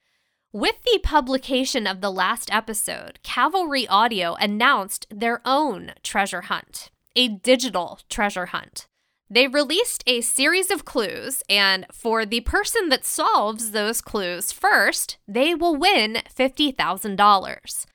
with 0.53 0.83
the 0.83 1.01
publication 1.03 1.87
of 1.87 2.01
the 2.01 2.11
last 2.11 2.53
episode, 2.53 3.19
Cavalry 3.23 3.87
Audio 3.87 4.35
announced 4.35 5.07
their 5.11 5.41
own 5.45 5.93
treasure 6.03 6.43
hunt, 6.43 6.91
a 7.15 7.29
digital 7.29 8.01
treasure 8.09 8.47
hunt. 8.47 8.87
They 9.31 9.47
released 9.47 10.03
a 10.07 10.23
series 10.23 10.71
of 10.71 10.87
clues, 10.87 11.43
and 11.51 11.85
for 11.93 12.25
the 12.25 12.41
person 12.41 12.89
that 12.89 13.05
solves 13.05 13.73
those 13.73 14.01
clues 14.01 14.53
first, 14.53 15.19
they 15.29 15.55
will 15.55 15.77
win 15.77 16.23
$50,000. 16.35 17.87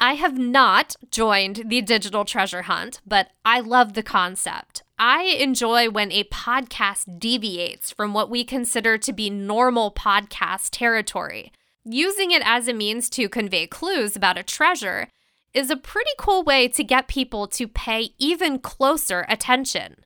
I 0.00 0.14
have 0.14 0.36
not 0.36 0.96
joined 1.12 1.64
the 1.68 1.82
digital 1.82 2.24
treasure 2.24 2.62
hunt, 2.62 3.00
but 3.06 3.28
I 3.44 3.60
love 3.60 3.92
the 3.92 4.02
concept. 4.02 4.82
I 4.98 5.22
enjoy 5.38 5.88
when 5.88 6.10
a 6.10 6.24
podcast 6.24 7.20
deviates 7.20 7.92
from 7.92 8.12
what 8.12 8.28
we 8.28 8.42
consider 8.42 8.98
to 8.98 9.12
be 9.12 9.30
normal 9.30 9.92
podcast 9.92 10.70
territory. 10.72 11.52
Using 11.84 12.30
it 12.30 12.42
as 12.44 12.68
a 12.68 12.72
means 12.72 13.10
to 13.10 13.28
convey 13.28 13.66
clues 13.66 14.14
about 14.14 14.38
a 14.38 14.42
treasure 14.42 15.08
is 15.52 15.70
a 15.70 15.76
pretty 15.76 16.10
cool 16.16 16.44
way 16.44 16.68
to 16.68 16.84
get 16.84 17.08
people 17.08 17.46
to 17.48 17.66
pay 17.66 18.10
even 18.18 18.58
closer 18.58 19.26
attention. 19.28 19.96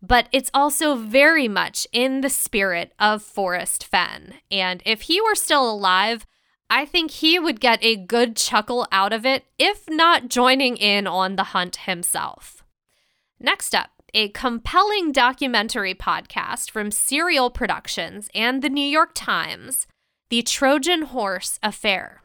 But 0.00 0.28
it's 0.32 0.50
also 0.54 0.94
very 0.94 1.48
much 1.48 1.86
in 1.92 2.20
the 2.20 2.30
spirit 2.30 2.92
of 2.98 3.22
Forrest 3.22 3.84
Fenn. 3.84 4.34
And 4.50 4.82
if 4.86 5.02
he 5.02 5.20
were 5.20 5.34
still 5.34 5.68
alive, 5.68 6.26
I 6.70 6.84
think 6.84 7.10
he 7.10 7.38
would 7.38 7.60
get 7.60 7.82
a 7.82 7.96
good 7.96 8.36
chuckle 8.36 8.86
out 8.92 9.12
of 9.12 9.26
it, 9.26 9.44
if 9.58 9.88
not 9.88 10.28
joining 10.28 10.76
in 10.76 11.06
on 11.06 11.36
the 11.36 11.44
hunt 11.44 11.76
himself. 11.76 12.64
Next 13.40 13.74
up, 13.74 13.90
a 14.14 14.28
compelling 14.28 15.10
documentary 15.10 15.94
podcast 15.94 16.70
from 16.70 16.90
Serial 16.90 17.50
Productions 17.50 18.28
and 18.34 18.62
the 18.62 18.70
New 18.70 18.86
York 18.86 19.10
Times 19.14 19.86
the 20.34 20.42
Trojan 20.42 21.02
Horse 21.02 21.60
Affair. 21.62 22.20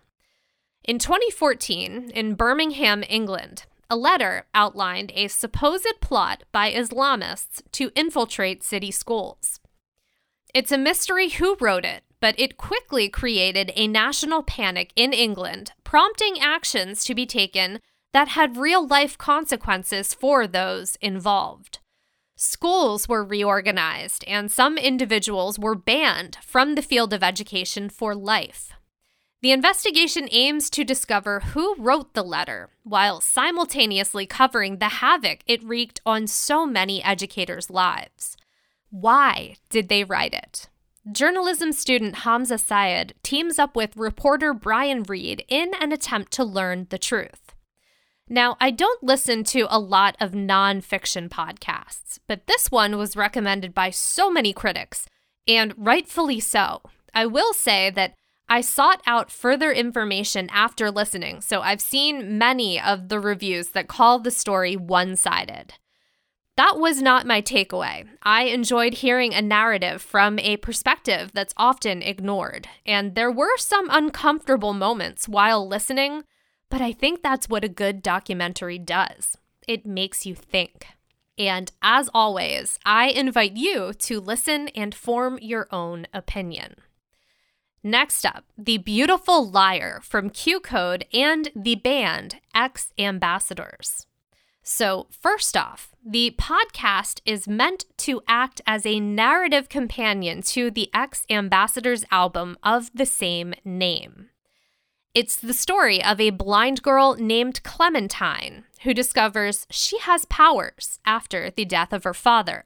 In 0.83 0.97
2014, 0.97 2.09
in 2.09 2.33
Birmingham, 2.33 3.03
England, 3.07 3.67
a 3.87 3.95
letter 3.95 4.47
outlined 4.55 5.11
a 5.13 5.27
supposed 5.27 6.01
plot 6.01 6.43
by 6.51 6.73
Islamists 6.73 7.61
to 7.73 7.91
infiltrate 7.93 8.63
city 8.63 8.89
schools. 8.89 9.59
It's 10.55 10.71
a 10.71 10.77
mystery 10.79 11.29
who 11.29 11.55
wrote 11.61 11.85
it, 11.85 12.01
but 12.19 12.33
it 12.39 12.57
quickly 12.57 13.09
created 13.09 13.71
a 13.75 13.85
national 13.85 14.41
panic 14.41 14.91
in 14.95 15.13
England, 15.13 15.73
prompting 15.83 16.39
actions 16.39 17.03
to 17.03 17.13
be 17.13 17.27
taken 17.27 17.79
that 18.11 18.29
had 18.29 18.57
real 18.57 18.87
life 18.87 19.19
consequences 19.19 20.15
for 20.15 20.47
those 20.47 20.95
involved. 20.95 21.77
Schools 22.41 23.09
were 23.09 23.21
reorganized, 23.21 24.23
and 24.25 24.49
some 24.49 24.77
individuals 24.77 25.59
were 25.59 25.75
banned 25.75 26.37
from 26.41 26.75
the 26.75 26.81
field 26.81 27.11
of 27.11 27.21
education 27.21 27.89
for 27.89 28.15
life. 28.15 28.71
The 29.41 29.51
investigation 29.51 30.29
aims 30.31 30.69
to 30.69 30.85
discover 30.85 31.41
who 31.41 31.75
wrote 31.75 32.13
the 32.13 32.23
letter, 32.23 32.69
while 32.83 33.19
simultaneously 33.19 34.25
covering 34.25 34.77
the 34.77 34.87
havoc 34.87 35.39
it 35.47 35.61
wreaked 35.65 35.99
on 36.05 36.27
so 36.27 36.65
many 36.65 37.03
educators' 37.03 37.69
lives. 37.69 38.37
Why 38.89 39.57
did 39.69 39.89
they 39.89 40.05
write 40.05 40.33
it? 40.33 40.69
Journalism 41.11 41.73
student 41.73 42.19
Hamza 42.19 42.57
Syed 42.57 43.15
teams 43.21 43.59
up 43.59 43.75
with 43.75 43.97
reporter 43.97 44.53
Brian 44.53 45.03
Reed 45.03 45.43
in 45.49 45.73
an 45.81 45.91
attempt 45.91 46.31
to 46.33 46.45
learn 46.45 46.87
the 46.89 46.97
truth. 46.97 47.48
Now, 48.31 48.57
I 48.61 48.69
don't 48.69 49.01
listen 49.01 49.43
to 49.45 49.65
a 49.69 49.79
lot 49.79 50.15
of 50.19 50.33
nonfiction 50.33 51.29
podcasts, 51.29 52.19
but 52.27 52.45
this 52.45 52.69
one 52.69 52.97
was 52.97 53.15
recommended 53.15 53.73
by 53.73 53.89
so 53.89 54.29
many 54.29 54.53
critics, 54.53 55.07
and 55.47 55.73
rightfully 55.75 56.39
so. 56.39 56.83
I 57.13 57.25
will 57.25 57.53
say 57.53 57.89
that 57.89 58.13
I 58.47 58.61
sought 58.61 59.01
out 59.07 59.31
further 59.31 59.71
information 59.71 60.47
after 60.51 60.91
listening, 60.91 61.41
so 61.41 61.61
I've 61.61 61.81
seen 61.81 62.37
many 62.37 62.79
of 62.79 63.09
the 63.09 63.19
reviews 63.19 63.69
that 63.69 63.87
call 63.87 64.19
the 64.19 64.31
story 64.31 64.75
one 64.75 65.15
sided. 65.15 65.73
That 66.55 66.77
was 66.77 67.01
not 67.01 67.25
my 67.25 67.41
takeaway. 67.41 68.07
I 68.21 68.43
enjoyed 68.43 68.95
hearing 68.95 69.33
a 69.33 69.41
narrative 69.41 70.01
from 70.01 70.37
a 70.39 70.57
perspective 70.57 71.31
that's 71.33 71.53
often 71.57 72.03
ignored, 72.03 72.67
and 72.85 73.15
there 73.15 73.31
were 73.31 73.57
some 73.57 73.87
uncomfortable 73.89 74.73
moments 74.73 75.27
while 75.27 75.67
listening 75.67 76.25
but 76.69 76.81
I 76.81 76.91
think 76.91 77.21
that's 77.21 77.49
what 77.49 77.63
a 77.63 77.69
good 77.69 78.01
documentary 78.01 78.79
does 78.79 79.37
it 79.67 79.85
makes 79.85 80.25
you 80.25 80.33
think. 80.33 80.87
And 81.37 81.71
as 81.81 82.09
always, 82.13 82.79
I 82.85 83.09
invite 83.09 83.55
you 83.55 83.93
to 83.93 84.19
listen 84.19 84.67
and 84.69 84.95
form 84.95 85.37
your 85.41 85.67
own 85.71 86.07
opinion. 86.11 86.75
Next 87.83 88.25
up, 88.25 88.45
The 88.57 88.77
Beautiful 88.79 89.49
Liar 89.49 90.01
from 90.03 90.31
Q 90.31 90.59
Code 90.59 91.05
and 91.13 91.49
the 91.55 91.75
band 91.75 92.37
X 92.53 92.91
Ambassadors. 92.97 94.05
So, 94.63 95.07
first 95.11 95.55
off, 95.55 95.95
the 96.05 96.35
podcast 96.37 97.21
is 97.25 97.47
meant 97.47 97.85
to 97.99 98.21
act 98.27 98.59
as 98.67 98.85
a 98.85 98.99
narrative 98.99 99.69
companion 99.69 100.41
to 100.41 100.69
the 100.69 100.89
X 100.93 101.25
Ambassadors 101.29 102.03
album 102.11 102.57
of 102.63 102.91
the 102.93 103.05
same 103.05 103.53
name. 103.63 104.29
It's 105.15 105.35
the 105.35 105.53
story 105.55 106.03
of 106.03 106.21
a 106.21 106.29
blind 106.29 106.83
girl 106.83 107.15
named 107.15 107.63
Clementine 107.63 108.65
who 108.83 108.93
discovers 108.93 109.65
she 109.71 109.97
has 109.99 110.25
powers 110.25 110.99
after 111.03 111.49
the 111.49 111.65
death 111.65 111.91
of 111.93 112.03
her 112.03 112.13
father. 112.13 112.63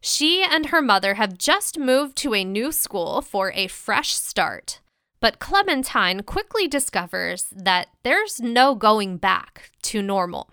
She 0.00 0.42
and 0.42 0.66
her 0.66 0.80
mother 0.80 1.14
have 1.14 1.36
just 1.36 1.78
moved 1.78 2.16
to 2.18 2.34
a 2.34 2.42
new 2.42 2.72
school 2.72 3.20
for 3.20 3.52
a 3.52 3.66
fresh 3.66 4.14
start, 4.14 4.80
but 5.20 5.40
Clementine 5.40 6.22
quickly 6.22 6.68
discovers 6.68 7.52
that 7.54 7.88
there's 8.02 8.40
no 8.40 8.74
going 8.74 9.18
back 9.18 9.70
to 9.82 10.00
normal. 10.00 10.50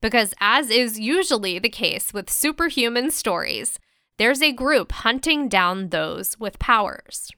Because, 0.00 0.32
as 0.40 0.70
is 0.70 0.98
usually 0.98 1.58
the 1.58 1.68
case 1.68 2.14
with 2.14 2.30
superhuman 2.30 3.10
stories, 3.10 3.78
there's 4.16 4.42
a 4.42 4.52
group 4.52 4.92
hunting 4.92 5.48
down 5.48 5.90
those 5.90 6.38
with 6.38 6.58
powers. 6.58 7.30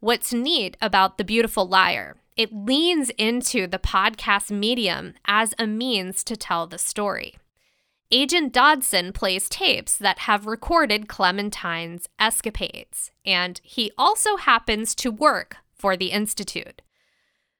What's 0.00 0.32
neat 0.32 0.76
about 0.80 1.18
The 1.18 1.24
Beautiful 1.24 1.66
Liar, 1.66 2.16
it 2.36 2.52
leans 2.52 3.10
into 3.18 3.66
the 3.66 3.78
podcast 3.78 4.50
medium 4.50 5.14
as 5.26 5.54
a 5.58 5.66
means 5.66 6.24
to 6.24 6.36
tell 6.36 6.66
the 6.66 6.78
story. 6.78 7.34
Agent 8.10 8.52
Dodson 8.52 9.12
plays 9.12 9.48
tapes 9.48 9.96
that 9.96 10.20
have 10.20 10.46
recorded 10.46 11.08
Clementine's 11.08 12.08
escapades, 12.18 13.10
and 13.24 13.60
he 13.64 13.90
also 13.96 14.36
happens 14.36 14.94
to 14.96 15.10
work 15.10 15.56
for 15.74 15.96
the 15.96 16.10
Institute. 16.10 16.82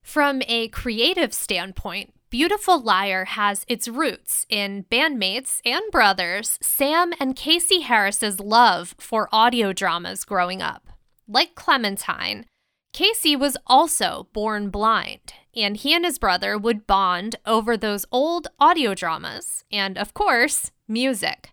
From 0.02 0.42
a 0.46 0.68
creative 0.68 1.32
standpoint, 1.32 2.12
Beautiful 2.28 2.80
Liar 2.80 3.26
has 3.26 3.64
its 3.68 3.88
roots 3.88 4.46
in 4.48 4.84
bandmates 4.90 5.60
and 5.64 5.82
brothers 5.90 6.58
Sam 6.62 7.12
and 7.20 7.36
Casey 7.36 7.80
Harris's 7.80 8.40
love 8.40 8.94
for 8.98 9.28
audio 9.32 9.72
dramas 9.72 10.24
growing 10.24 10.62
up. 10.62 10.88
Like 11.28 11.54
Clementine, 11.54 12.46
Casey 12.92 13.34
was 13.34 13.56
also 13.66 14.28
born 14.34 14.68
blind, 14.68 15.32
and 15.56 15.78
he 15.78 15.94
and 15.94 16.04
his 16.04 16.18
brother 16.18 16.58
would 16.58 16.86
bond 16.86 17.36
over 17.46 17.74
those 17.74 18.04
old 18.12 18.48
audio 18.60 18.94
dramas 18.94 19.64
and, 19.72 19.96
of 19.96 20.12
course, 20.12 20.72
music. 20.86 21.52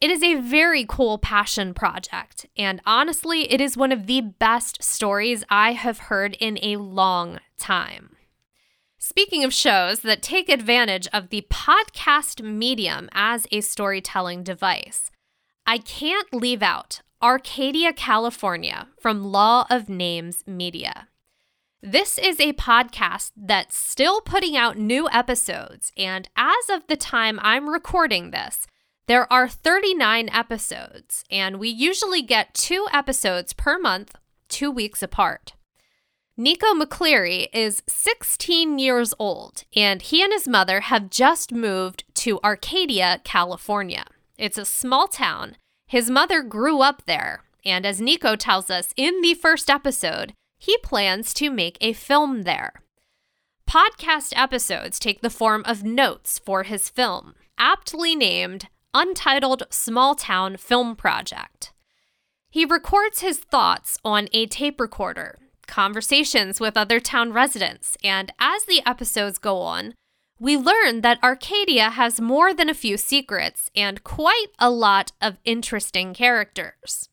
It 0.00 0.10
is 0.10 0.22
a 0.22 0.40
very 0.40 0.84
cool 0.84 1.18
passion 1.18 1.74
project, 1.74 2.46
and 2.56 2.80
honestly, 2.84 3.50
it 3.52 3.60
is 3.60 3.76
one 3.76 3.92
of 3.92 4.06
the 4.06 4.20
best 4.20 4.82
stories 4.82 5.44
I 5.48 5.72
have 5.72 5.98
heard 6.10 6.36
in 6.40 6.58
a 6.60 6.76
long 6.76 7.38
time. 7.56 8.16
Speaking 8.98 9.44
of 9.44 9.54
shows 9.54 10.00
that 10.00 10.22
take 10.22 10.48
advantage 10.48 11.06
of 11.12 11.28
the 11.28 11.46
podcast 11.50 12.42
medium 12.42 13.08
as 13.12 13.46
a 13.52 13.60
storytelling 13.60 14.42
device, 14.42 15.12
I 15.66 15.78
can't 15.78 16.34
leave 16.34 16.62
out 16.62 17.00
Arcadia, 17.24 17.94
California 17.94 18.88
from 19.00 19.24
Law 19.24 19.64
of 19.70 19.88
Names 19.88 20.44
Media. 20.46 21.08
This 21.82 22.18
is 22.18 22.38
a 22.38 22.52
podcast 22.52 23.30
that's 23.34 23.78
still 23.78 24.20
putting 24.20 24.58
out 24.58 24.76
new 24.76 25.08
episodes, 25.08 25.90
and 25.96 26.28
as 26.36 26.68
of 26.68 26.86
the 26.86 26.96
time 26.96 27.40
I'm 27.40 27.70
recording 27.70 28.30
this, 28.30 28.66
there 29.06 29.32
are 29.32 29.48
39 29.48 30.28
episodes, 30.28 31.24
and 31.30 31.58
we 31.58 31.70
usually 31.70 32.20
get 32.20 32.52
two 32.52 32.86
episodes 32.92 33.54
per 33.54 33.78
month, 33.78 34.16
two 34.50 34.70
weeks 34.70 35.02
apart. 35.02 35.54
Nico 36.36 36.74
McCleary 36.74 37.46
is 37.54 37.82
16 37.88 38.78
years 38.78 39.14
old, 39.18 39.64
and 39.74 40.02
he 40.02 40.22
and 40.22 40.30
his 40.30 40.46
mother 40.46 40.80
have 40.80 41.08
just 41.08 41.52
moved 41.52 42.04
to 42.16 42.38
Arcadia, 42.44 43.22
California. 43.24 44.04
It's 44.36 44.58
a 44.58 44.66
small 44.66 45.08
town. 45.08 45.56
His 45.94 46.10
mother 46.10 46.42
grew 46.42 46.80
up 46.80 47.04
there, 47.06 47.44
and 47.64 47.86
as 47.86 48.00
Nico 48.00 48.34
tells 48.34 48.68
us 48.68 48.92
in 48.96 49.20
the 49.22 49.34
first 49.34 49.70
episode, 49.70 50.32
he 50.58 50.76
plans 50.78 51.32
to 51.34 51.50
make 51.50 51.78
a 51.80 51.92
film 51.92 52.42
there. 52.42 52.72
Podcast 53.70 54.32
episodes 54.34 54.98
take 54.98 55.20
the 55.20 55.30
form 55.30 55.62
of 55.64 55.84
notes 55.84 56.40
for 56.44 56.64
his 56.64 56.88
film, 56.88 57.34
aptly 57.58 58.16
named 58.16 58.66
Untitled 58.92 59.68
Small 59.70 60.16
Town 60.16 60.56
Film 60.56 60.96
Project. 60.96 61.72
He 62.50 62.64
records 62.64 63.20
his 63.20 63.38
thoughts 63.38 63.96
on 64.04 64.26
a 64.32 64.46
tape 64.46 64.80
recorder 64.80 65.38
conversations 65.68 66.58
with 66.58 66.76
other 66.76 66.98
town 66.98 67.32
residents, 67.32 67.96
and 68.02 68.32
as 68.40 68.64
the 68.64 68.82
episodes 68.84 69.38
go 69.38 69.58
on, 69.60 69.94
we 70.38 70.56
learn 70.56 71.00
that 71.02 71.22
Arcadia 71.22 71.90
has 71.90 72.20
more 72.20 72.52
than 72.52 72.68
a 72.68 72.74
few 72.74 72.96
secrets 72.96 73.70
and 73.74 74.04
quite 74.04 74.48
a 74.58 74.70
lot 74.70 75.12
of 75.20 75.38
interesting 75.44 76.12
characters. 76.12 77.08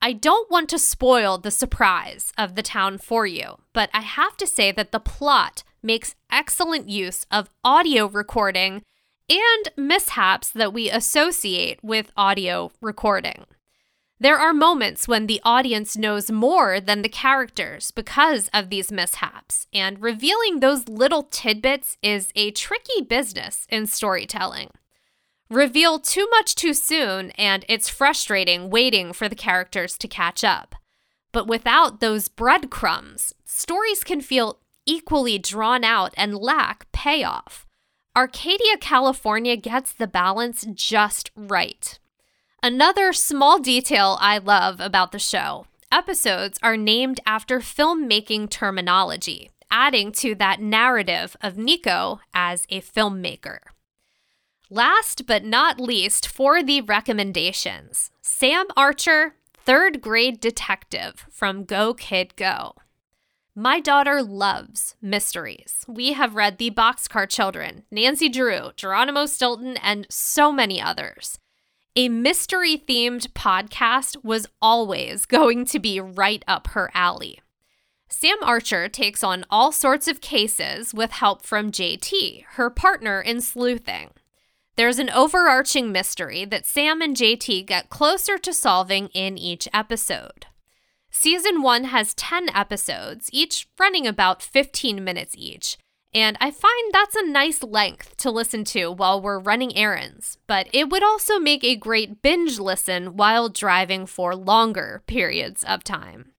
I 0.00 0.12
don't 0.12 0.50
want 0.50 0.68
to 0.70 0.78
spoil 0.78 1.38
the 1.38 1.50
surprise 1.50 2.32
of 2.36 2.54
the 2.54 2.62
town 2.62 2.98
for 2.98 3.26
you, 3.26 3.58
but 3.72 3.90
I 3.94 4.00
have 4.00 4.36
to 4.38 4.46
say 4.46 4.70
that 4.72 4.92
the 4.92 5.00
plot 5.00 5.62
makes 5.82 6.14
excellent 6.30 6.88
use 6.88 7.26
of 7.30 7.50
audio 7.64 8.06
recording 8.06 8.82
and 9.30 9.70
mishaps 9.76 10.50
that 10.50 10.72
we 10.72 10.90
associate 10.90 11.82
with 11.82 12.12
audio 12.16 12.70
recording. 12.80 13.46
There 14.20 14.38
are 14.38 14.54
moments 14.54 15.08
when 15.08 15.26
the 15.26 15.40
audience 15.44 15.96
knows 15.96 16.30
more 16.30 16.80
than 16.80 17.02
the 17.02 17.08
characters 17.08 17.90
because 17.90 18.48
of 18.54 18.70
these 18.70 18.92
mishaps, 18.92 19.66
and 19.72 20.00
revealing 20.00 20.60
those 20.60 20.88
little 20.88 21.24
tidbits 21.24 21.96
is 22.00 22.30
a 22.36 22.52
tricky 22.52 23.02
business 23.02 23.66
in 23.70 23.86
storytelling. 23.86 24.70
Reveal 25.50 25.98
too 25.98 26.28
much 26.30 26.54
too 26.54 26.72
soon, 26.72 27.32
and 27.32 27.64
it's 27.68 27.88
frustrating 27.88 28.70
waiting 28.70 29.12
for 29.12 29.28
the 29.28 29.34
characters 29.34 29.98
to 29.98 30.08
catch 30.08 30.44
up. 30.44 30.76
But 31.32 31.48
without 31.48 31.98
those 31.98 32.28
breadcrumbs, 32.28 33.34
stories 33.44 34.04
can 34.04 34.20
feel 34.20 34.60
equally 34.86 35.38
drawn 35.38 35.82
out 35.82 36.14
and 36.16 36.36
lack 36.36 36.90
payoff. 36.92 37.66
Arcadia, 38.16 38.76
California 38.80 39.56
gets 39.56 39.92
the 39.92 40.06
balance 40.06 40.64
just 40.72 41.32
right. 41.34 41.98
Another 42.64 43.12
small 43.12 43.58
detail 43.58 44.16
I 44.22 44.38
love 44.38 44.80
about 44.80 45.12
the 45.12 45.18
show 45.18 45.66
episodes 45.92 46.58
are 46.62 46.78
named 46.78 47.20
after 47.26 47.58
filmmaking 47.58 48.48
terminology, 48.48 49.50
adding 49.70 50.10
to 50.12 50.34
that 50.36 50.62
narrative 50.62 51.36
of 51.42 51.58
Nico 51.58 52.20
as 52.32 52.66
a 52.70 52.80
filmmaker. 52.80 53.58
Last 54.70 55.26
but 55.26 55.44
not 55.44 55.78
least, 55.78 56.26
for 56.26 56.62
the 56.62 56.80
recommendations 56.80 58.10
Sam 58.22 58.64
Archer, 58.78 59.34
third 59.52 60.00
grade 60.00 60.40
detective 60.40 61.26
from 61.30 61.64
Go 61.64 61.92
Kid 61.92 62.34
Go. 62.34 62.76
My 63.54 63.78
daughter 63.78 64.22
loves 64.22 64.96
mysteries. 65.02 65.84
We 65.86 66.14
have 66.14 66.34
read 66.34 66.56
The 66.56 66.70
Boxcar 66.70 67.28
Children, 67.28 67.82
Nancy 67.90 68.30
Drew, 68.30 68.70
Geronimo 68.74 69.26
Stilton, 69.26 69.76
and 69.76 70.06
so 70.08 70.50
many 70.50 70.80
others 70.80 71.38
a 71.96 72.08
mystery 72.08 72.76
themed 72.76 73.28
podcast 73.34 74.24
was 74.24 74.48
always 74.60 75.26
going 75.26 75.64
to 75.64 75.78
be 75.78 76.00
right 76.00 76.42
up 76.48 76.68
her 76.68 76.90
alley. 76.92 77.40
Sam 78.08 78.38
Archer 78.42 78.88
takes 78.88 79.22
on 79.22 79.44
all 79.48 79.70
sorts 79.70 80.08
of 80.08 80.20
cases 80.20 80.92
with 80.92 81.12
help 81.12 81.46
from 81.46 81.70
JT, 81.70 82.44
her 82.54 82.68
partner 82.68 83.20
in 83.20 83.40
sleuthing. 83.40 84.10
There's 84.76 84.98
an 84.98 85.08
overarching 85.10 85.92
mystery 85.92 86.44
that 86.46 86.66
Sam 86.66 87.00
and 87.00 87.16
JT 87.16 87.64
get 87.66 87.90
closer 87.90 88.38
to 88.38 88.52
solving 88.52 89.06
in 89.08 89.38
each 89.38 89.68
episode. 89.72 90.46
Season 91.12 91.62
1 91.62 91.84
has 91.84 92.12
10 92.14 92.48
episodes, 92.48 93.30
each 93.32 93.68
running 93.78 94.04
about 94.04 94.42
15 94.42 95.04
minutes 95.04 95.36
each, 95.38 95.78
and 96.14 96.36
I 96.40 96.50
find 96.52 96.92
that's 96.92 97.16
a 97.16 97.26
nice 97.26 97.62
length 97.62 98.16
to 98.18 98.30
listen 98.30 98.64
to 98.66 98.90
while 98.92 99.20
we're 99.20 99.40
running 99.40 99.76
errands, 99.76 100.38
but 100.46 100.68
it 100.72 100.88
would 100.88 101.02
also 101.02 101.40
make 101.40 101.64
a 101.64 101.74
great 101.74 102.22
binge 102.22 102.60
listen 102.60 103.16
while 103.16 103.48
driving 103.48 104.06
for 104.06 104.36
longer 104.36 105.02
periods 105.06 105.64
of 105.64 105.82
time. 105.82 106.30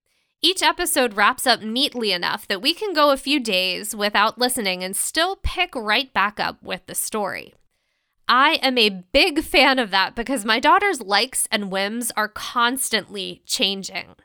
Each 0.41 0.63
episode 0.63 1.15
wraps 1.15 1.45
up 1.45 1.61
neatly 1.61 2.11
enough 2.11 2.47
that 2.47 2.61
we 2.61 2.73
can 2.73 2.93
go 2.93 3.11
a 3.11 3.17
few 3.17 3.39
days 3.39 3.95
without 3.95 4.37
listening 4.37 4.83
and 4.83 4.95
still 4.95 5.37
pick 5.37 5.75
right 5.75 6.13
back 6.13 6.39
up 6.39 6.61
with 6.63 6.85
the 6.85 6.95
story. 6.95 7.53
I 8.27 8.59
am 8.61 8.77
a 8.77 8.89
big 8.89 9.43
fan 9.43 9.77
of 9.77 9.91
that 9.91 10.15
because 10.15 10.45
my 10.45 10.59
daughter's 10.59 11.01
likes 11.01 11.47
and 11.51 11.71
whims 11.71 12.11
are 12.15 12.27
constantly 12.27 13.41
changing. 13.45 14.15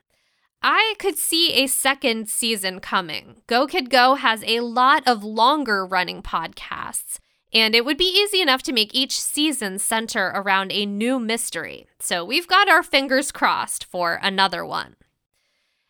I 0.62 0.94
could 0.98 1.16
see 1.16 1.52
a 1.54 1.66
second 1.66 2.28
season 2.28 2.80
coming. 2.80 3.42
Go 3.46 3.66
Kid 3.66 3.88
Go 3.88 4.16
has 4.16 4.44
a 4.46 4.60
lot 4.60 5.02
of 5.06 5.24
longer 5.24 5.86
running 5.86 6.22
podcasts, 6.22 7.18
and 7.50 7.74
it 7.74 7.84
would 7.84 7.96
be 7.96 8.04
easy 8.04 8.42
enough 8.42 8.62
to 8.64 8.72
make 8.72 8.94
each 8.94 9.18
season 9.18 9.78
center 9.78 10.26
around 10.34 10.70
a 10.70 10.84
new 10.84 11.18
mystery. 11.18 11.86
So 11.98 12.26
we've 12.26 12.46
got 12.46 12.68
our 12.68 12.82
fingers 12.82 13.32
crossed 13.32 13.84
for 13.84 14.20
another 14.22 14.64
one. 14.64 14.96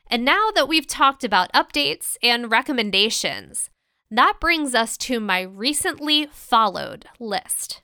And 0.07 0.25
now 0.25 0.51
that 0.55 0.69
we've 0.69 0.87
talked 0.87 1.25
about 1.25 1.53
updates 1.53 2.17
and 2.23 2.51
recommendations, 2.51 3.71
that 4.09 4.39
brings 4.41 4.75
us 4.75 4.97
to 4.99 5.19
my 5.19 5.41
recently 5.41 6.27
followed 6.27 7.07
list. 7.19 7.83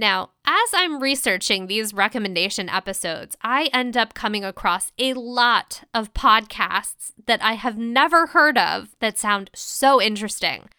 Now, 0.00 0.30
as 0.46 0.70
I'm 0.72 1.02
researching 1.02 1.66
these 1.66 1.92
recommendation 1.92 2.70
episodes, 2.70 3.36
I 3.42 3.68
end 3.70 3.98
up 3.98 4.14
coming 4.14 4.46
across 4.46 4.92
a 4.98 5.12
lot 5.12 5.82
of 5.92 6.14
podcasts 6.14 7.12
that 7.26 7.44
I 7.44 7.52
have 7.52 7.76
never 7.76 8.28
heard 8.28 8.56
of 8.56 8.96
that 9.00 9.18
sound 9.18 9.50
so 9.54 10.00
interesting. 10.00 10.70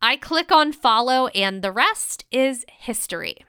I 0.00 0.16
click 0.16 0.50
on 0.50 0.72
follow, 0.72 1.26
and 1.34 1.60
the 1.60 1.70
rest 1.70 2.24
is 2.30 2.64
history. 2.66 3.44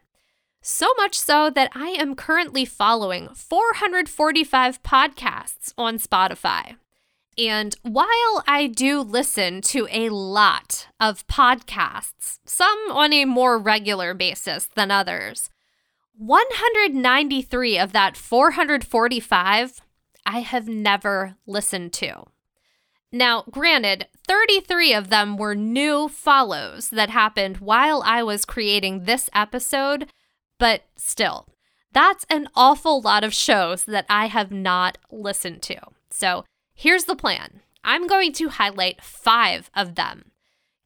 So 0.61 0.87
much 0.97 1.17
so 1.17 1.49
that 1.51 1.71
I 1.73 1.91
am 1.91 2.15
currently 2.15 2.65
following 2.65 3.29
445 3.29 4.83
podcasts 4.83 5.73
on 5.77 5.99
Spotify. 5.99 6.75
And 7.37 7.75
while 7.81 8.43
I 8.47 8.67
do 8.67 9.01
listen 9.01 9.61
to 9.61 9.87
a 9.91 10.09
lot 10.09 10.87
of 10.99 11.25
podcasts, 11.27 12.39
some 12.45 12.77
on 12.91 13.11
a 13.13 13.25
more 13.25 13.57
regular 13.57 14.13
basis 14.13 14.67
than 14.75 14.91
others, 14.91 15.49
193 16.15 17.79
of 17.79 17.91
that 17.91 18.15
445 18.15 19.81
I 20.25 20.39
have 20.39 20.67
never 20.67 21.35
listened 21.45 21.91
to. 21.93 22.25
Now, 23.11 23.43
granted, 23.49 24.07
33 24.27 24.93
of 24.93 25.09
them 25.09 25.37
were 25.37 25.55
new 25.55 26.07
follows 26.07 26.89
that 26.89 27.09
happened 27.09 27.57
while 27.57 28.01
I 28.05 28.23
was 28.23 28.45
creating 28.45 29.03
this 29.03 29.29
episode, 29.33 30.11
but 30.57 30.83
still, 30.95 31.47
that's 31.91 32.25
an 32.29 32.47
awful 32.55 33.01
lot 33.01 33.23
of 33.23 33.33
shows 33.33 33.85
that 33.85 34.05
I 34.09 34.27
have 34.27 34.51
not 34.51 34.97
listened 35.11 35.61
to. 35.63 35.79
So, 36.09 36.43
Here's 36.73 37.05
the 37.05 37.15
plan 37.15 37.61
I'm 37.83 38.07
going 38.07 38.33
to 38.33 38.49
highlight 38.49 39.01
five 39.01 39.69
of 39.75 39.95
them, 39.95 40.31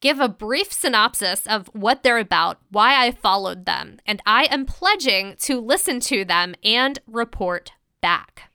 give 0.02 0.20
a 0.20 0.30
brief 0.30 0.72
synopsis 0.72 1.46
of 1.48 1.68
what 1.74 2.04
they're 2.04 2.18
about, 2.18 2.60
why 2.70 3.06
I 3.06 3.12
followed 3.12 3.66
them, 3.66 4.00
and 4.06 4.22
I 4.26 4.46
am 4.46 4.66
pledging 4.66 5.36
to 5.42 5.60
listen 5.60 6.00
to 6.02 6.26
them 6.26 6.56
and 6.64 7.00
report 7.08 7.72
back. 8.02 8.52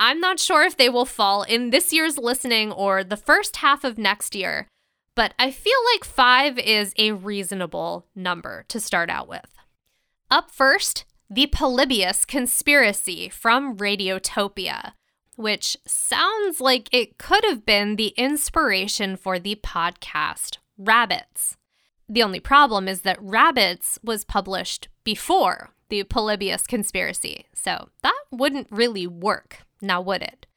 I'm 0.00 0.20
not 0.20 0.38
sure 0.38 0.62
if 0.62 0.76
they 0.76 0.88
will 0.88 1.04
fall 1.04 1.42
in 1.42 1.70
this 1.70 1.92
year's 1.92 2.18
listening 2.18 2.70
or 2.70 3.02
the 3.02 3.16
first 3.16 3.56
half 3.56 3.82
of 3.82 3.98
next 3.98 4.36
year, 4.36 4.68
but 5.16 5.34
I 5.38 5.50
feel 5.50 5.78
like 5.92 6.04
five 6.04 6.58
is 6.58 6.94
a 6.96 7.12
reasonable 7.12 8.06
number 8.14 8.64
to 8.68 8.78
start 8.78 9.10
out 9.10 9.28
with. 9.28 9.58
Up 10.30 10.52
first, 10.52 11.04
the 11.28 11.48
Polybius 11.48 12.24
Conspiracy 12.24 13.28
from 13.28 13.76
Radiotopia 13.76 14.92
which 15.38 15.76
sounds 15.86 16.60
like 16.60 16.88
it 16.90 17.16
could 17.16 17.44
have 17.44 17.64
been 17.64 17.94
the 17.94 18.08
inspiration 18.16 19.16
for 19.16 19.38
the 19.38 19.54
podcast 19.62 20.58
Rabbits. 20.76 21.56
The 22.08 22.24
only 22.24 22.40
problem 22.40 22.88
is 22.88 23.02
that 23.02 23.22
Rabbits 23.22 24.00
was 24.02 24.24
published 24.24 24.88
before 25.04 25.70
the 25.90 26.02
Polybius 26.02 26.66
conspiracy, 26.66 27.46
so 27.54 27.88
that 28.02 28.20
wouldn't 28.32 28.66
really 28.72 29.06
work, 29.06 29.58
now 29.80 30.00
would 30.00 30.22
it? 30.22 30.48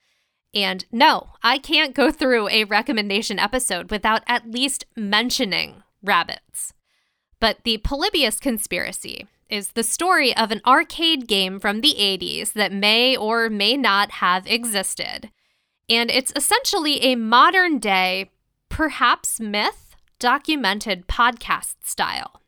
And 0.52 0.84
no, 0.92 1.34
I 1.44 1.60
can't 1.60 1.94
go 1.94 2.12
through 2.12 2.50
a 2.50 2.64
recommendation 2.64 3.38
episode 3.38 3.92
without 3.92 4.24
at 4.26 4.50
least 4.50 4.88
mentioning 4.96 5.84
rabbits. 6.02 6.74
But 7.40 7.60
the 7.66 7.78
Polybius 7.78 8.40
conspiracy 8.40 9.28
is 9.52 9.74
the 9.74 9.84
story 9.84 10.36
of 10.36 10.50
an 10.50 10.62
arcade 10.66 11.28
game 11.28 11.60
from 11.60 11.82
the 11.82 11.96
80s 12.00 12.54
that 12.54 12.72
may 12.72 13.16
or 13.16 13.50
may 13.50 13.78
not 13.78 14.12
have 14.12 14.48
existed. 14.48 15.30
And 15.90 16.10
it's 16.10 16.32
essentially 16.36 17.02
a 17.02 17.16
modern 17.16 17.78
day, 17.78 18.32
perhaps 18.70 19.40
myth, 19.40 19.96
documented 20.20 21.08
podcast 21.08 21.76
style. 21.84 22.42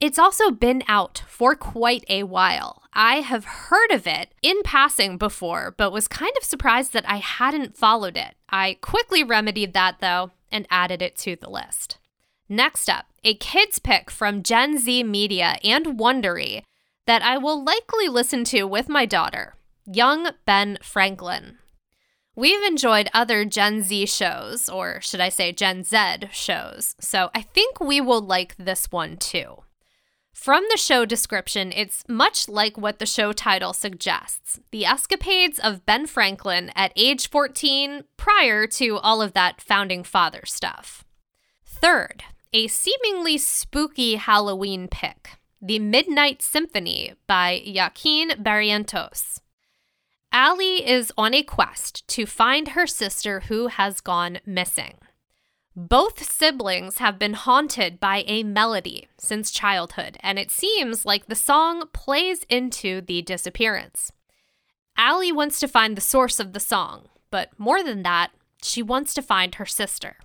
It's 0.00 0.18
also 0.18 0.50
been 0.50 0.82
out 0.88 1.22
for 1.26 1.54
quite 1.54 2.04
a 2.10 2.24
while. 2.24 2.82
I 2.92 3.16
have 3.20 3.44
heard 3.44 3.90
of 3.92 4.06
it 4.06 4.34
in 4.42 4.62
passing 4.62 5.16
before, 5.16 5.74
but 5.76 5.92
was 5.92 6.08
kind 6.08 6.32
of 6.36 6.44
surprised 6.44 6.92
that 6.92 7.08
I 7.08 7.16
hadn't 7.16 7.76
followed 7.76 8.16
it. 8.16 8.34
I 8.50 8.78
quickly 8.82 9.22
remedied 9.22 9.72
that 9.72 10.00
though 10.00 10.32
and 10.52 10.66
added 10.70 11.00
it 11.02 11.16
to 11.18 11.36
the 11.36 11.48
list. 11.48 11.98
Next 12.48 12.88
up, 12.88 13.06
a 13.24 13.34
kids 13.34 13.80
pick 13.80 14.10
from 14.10 14.42
Gen 14.42 14.78
Z 14.78 15.02
Media 15.02 15.56
and 15.64 15.98
Wondery 15.98 16.62
that 17.06 17.22
I 17.22 17.38
will 17.38 17.64
likely 17.64 18.08
listen 18.08 18.44
to 18.44 18.64
with 18.64 18.88
my 18.88 19.04
daughter, 19.04 19.54
Young 19.84 20.30
Ben 20.44 20.78
Franklin. 20.80 21.58
We've 22.36 22.62
enjoyed 22.62 23.08
other 23.12 23.44
Gen 23.44 23.82
Z 23.82 24.06
shows, 24.06 24.68
or 24.68 25.00
should 25.00 25.20
I 25.20 25.28
say 25.28 25.52
Gen 25.52 25.82
Z 25.82 26.28
shows, 26.30 26.94
so 27.00 27.30
I 27.34 27.42
think 27.42 27.80
we 27.80 28.00
will 28.00 28.20
like 28.20 28.54
this 28.56 28.92
one 28.92 29.16
too. 29.16 29.62
From 30.32 30.64
the 30.70 30.76
show 30.76 31.06
description, 31.06 31.72
it's 31.72 32.04
much 32.08 32.46
like 32.46 32.76
what 32.76 32.98
the 32.98 33.06
show 33.06 33.32
title 33.32 33.72
suggests 33.72 34.60
the 34.70 34.84
escapades 34.84 35.58
of 35.58 35.86
Ben 35.86 36.06
Franklin 36.06 36.70
at 36.76 36.92
age 36.94 37.28
14 37.28 38.04
prior 38.16 38.66
to 38.68 38.98
all 38.98 39.22
of 39.22 39.32
that 39.32 39.60
founding 39.60 40.04
father 40.04 40.42
stuff. 40.44 41.04
Third, 41.64 42.22
a 42.52 42.68
seemingly 42.68 43.38
spooky 43.38 44.16
Halloween 44.16 44.88
pick 44.88 45.30
The 45.60 45.78
Midnight 45.78 46.42
Symphony 46.42 47.14
by 47.26 47.62
Joaquin 47.66 48.30
Barrientos. 48.42 49.40
Allie 50.32 50.86
is 50.86 51.12
on 51.16 51.34
a 51.34 51.42
quest 51.42 52.06
to 52.08 52.26
find 52.26 52.68
her 52.68 52.86
sister 52.86 53.40
who 53.40 53.68
has 53.68 54.00
gone 54.00 54.38
missing. 54.44 54.94
Both 55.74 56.30
siblings 56.30 56.98
have 56.98 57.18
been 57.18 57.34
haunted 57.34 58.00
by 58.00 58.24
a 58.26 58.42
melody 58.42 59.08
since 59.18 59.50
childhood, 59.50 60.16
and 60.20 60.38
it 60.38 60.50
seems 60.50 61.04
like 61.04 61.26
the 61.26 61.34
song 61.34 61.84
plays 61.92 62.44
into 62.48 63.00
the 63.00 63.22
disappearance. 63.22 64.12
Allie 64.96 65.32
wants 65.32 65.60
to 65.60 65.68
find 65.68 65.96
the 65.96 66.00
source 66.00 66.40
of 66.40 66.52
the 66.54 66.60
song, 66.60 67.08
but 67.30 67.50
more 67.58 67.82
than 67.82 68.02
that, 68.04 68.30
she 68.62 68.82
wants 68.82 69.12
to 69.14 69.22
find 69.22 69.56
her 69.56 69.66
sister. 69.66 70.16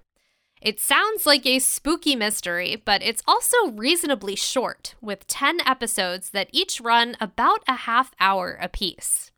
It 0.62 0.80
sounds 0.80 1.26
like 1.26 1.46
a 1.48 1.58
spooky 1.58 2.16
mystery, 2.16 2.82
but 2.86 3.02
it's 3.02 3.24
also 3.26 3.72
reasonably 3.72 4.36
short, 4.36 4.94
with 5.02 5.26
10 5.26 5.60
episodes 5.66 6.30
that 6.30 6.50
each 6.52 6.80
run 6.80 7.18
about 7.20 7.64
a 7.68 7.74
half 7.74 8.12
hour 8.20 8.60
apiece. 8.62 9.32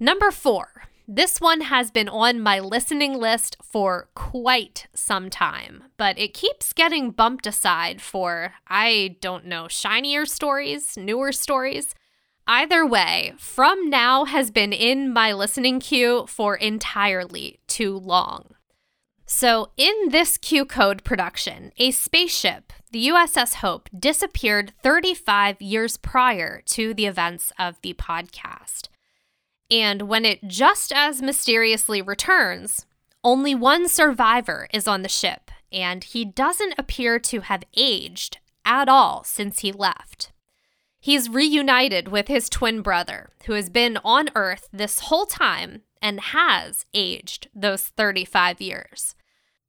Number 0.00 0.32
four. 0.32 0.82
This 1.10 1.40
one 1.40 1.62
has 1.62 1.90
been 1.90 2.08
on 2.08 2.38
my 2.38 2.60
listening 2.60 3.14
list 3.14 3.56
for 3.62 4.10
quite 4.14 4.88
some 4.92 5.30
time, 5.30 5.84
but 5.96 6.18
it 6.18 6.34
keeps 6.34 6.74
getting 6.74 7.12
bumped 7.12 7.46
aside 7.46 8.02
for, 8.02 8.52
I 8.66 9.16
don't 9.22 9.46
know, 9.46 9.68
shinier 9.68 10.26
stories, 10.26 10.98
newer 10.98 11.32
stories. 11.32 11.94
Either 12.46 12.84
way, 12.84 13.32
From 13.38 13.88
Now 13.88 14.26
has 14.26 14.50
been 14.50 14.74
in 14.74 15.10
my 15.10 15.32
listening 15.32 15.80
queue 15.80 16.26
for 16.28 16.56
entirely 16.56 17.58
too 17.68 17.96
long. 17.96 18.54
So, 19.30 19.68
in 19.76 20.08
this 20.08 20.38
Q 20.38 20.64
Code 20.64 21.04
production, 21.04 21.70
a 21.76 21.90
spaceship, 21.90 22.72
the 22.90 23.08
USS 23.08 23.56
Hope, 23.56 23.90
disappeared 23.96 24.72
35 24.82 25.60
years 25.60 25.98
prior 25.98 26.62
to 26.64 26.94
the 26.94 27.04
events 27.04 27.52
of 27.58 27.78
the 27.82 27.92
podcast. 27.92 28.88
And 29.70 30.08
when 30.08 30.24
it 30.24 30.48
just 30.48 30.92
as 30.94 31.20
mysteriously 31.20 32.00
returns, 32.00 32.86
only 33.22 33.54
one 33.54 33.86
survivor 33.86 34.66
is 34.72 34.88
on 34.88 35.02
the 35.02 35.10
ship, 35.10 35.50
and 35.70 36.04
he 36.04 36.24
doesn't 36.24 36.78
appear 36.78 37.18
to 37.18 37.40
have 37.40 37.64
aged 37.76 38.38
at 38.64 38.88
all 38.88 39.24
since 39.24 39.58
he 39.58 39.72
left. 39.72 40.32
He's 41.00 41.28
reunited 41.28 42.08
with 42.08 42.28
his 42.28 42.48
twin 42.48 42.80
brother, 42.80 43.28
who 43.44 43.52
has 43.52 43.68
been 43.68 43.98
on 44.02 44.30
Earth 44.34 44.70
this 44.72 45.00
whole 45.00 45.26
time 45.26 45.82
and 46.00 46.18
has 46.18 46.86
aged 46.94 47.48
those 47.54 47.82
35 47.82 48.62
years. 48.62 49.14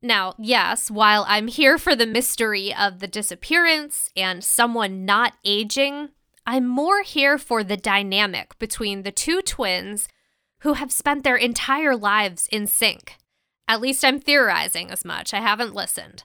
Now, 0.01 0.33
yes, 0.37 0.89
while 0.89 1.25
I'm 1.27 1.47
here 1.47 1.77
for 1.77 1.95
the 1.95 2.05
mystery 2.05 2.73
of 2.73 2.99
the 2.99 3.07
disappearance 3.07 4.09
and 4.15 4.43
someone 4.43 5.03
not 5.03 5.33
aging, 5.43 6.09
I'm 6.45 6.65
more 6.65 7.03
here 7.03 7.37
for 7.37 7.63
the 7.63 7.75
dynamic 7.75 8.57
between 8.59 9.03
the 9.03 9.11
two 9.11 9.41
twins 9.41 10.07
who 10.61 10.73
have 10.73 10.91
spent 10.91 11.23
their 11.23 11.35
entire 11.35 11.95
lives 11.95 12.47
in 12.51 12.65
sync. 12.65 13.15
At 13.67 13.81
least 13.81 14.03
I'm 14.05 14.19
theorizing 14.19 14.89
as 14.89 15.03
much, 15.03 15.33
I 15.33 15.41
haven't 15.41 15.75
listened. 15.75 16.23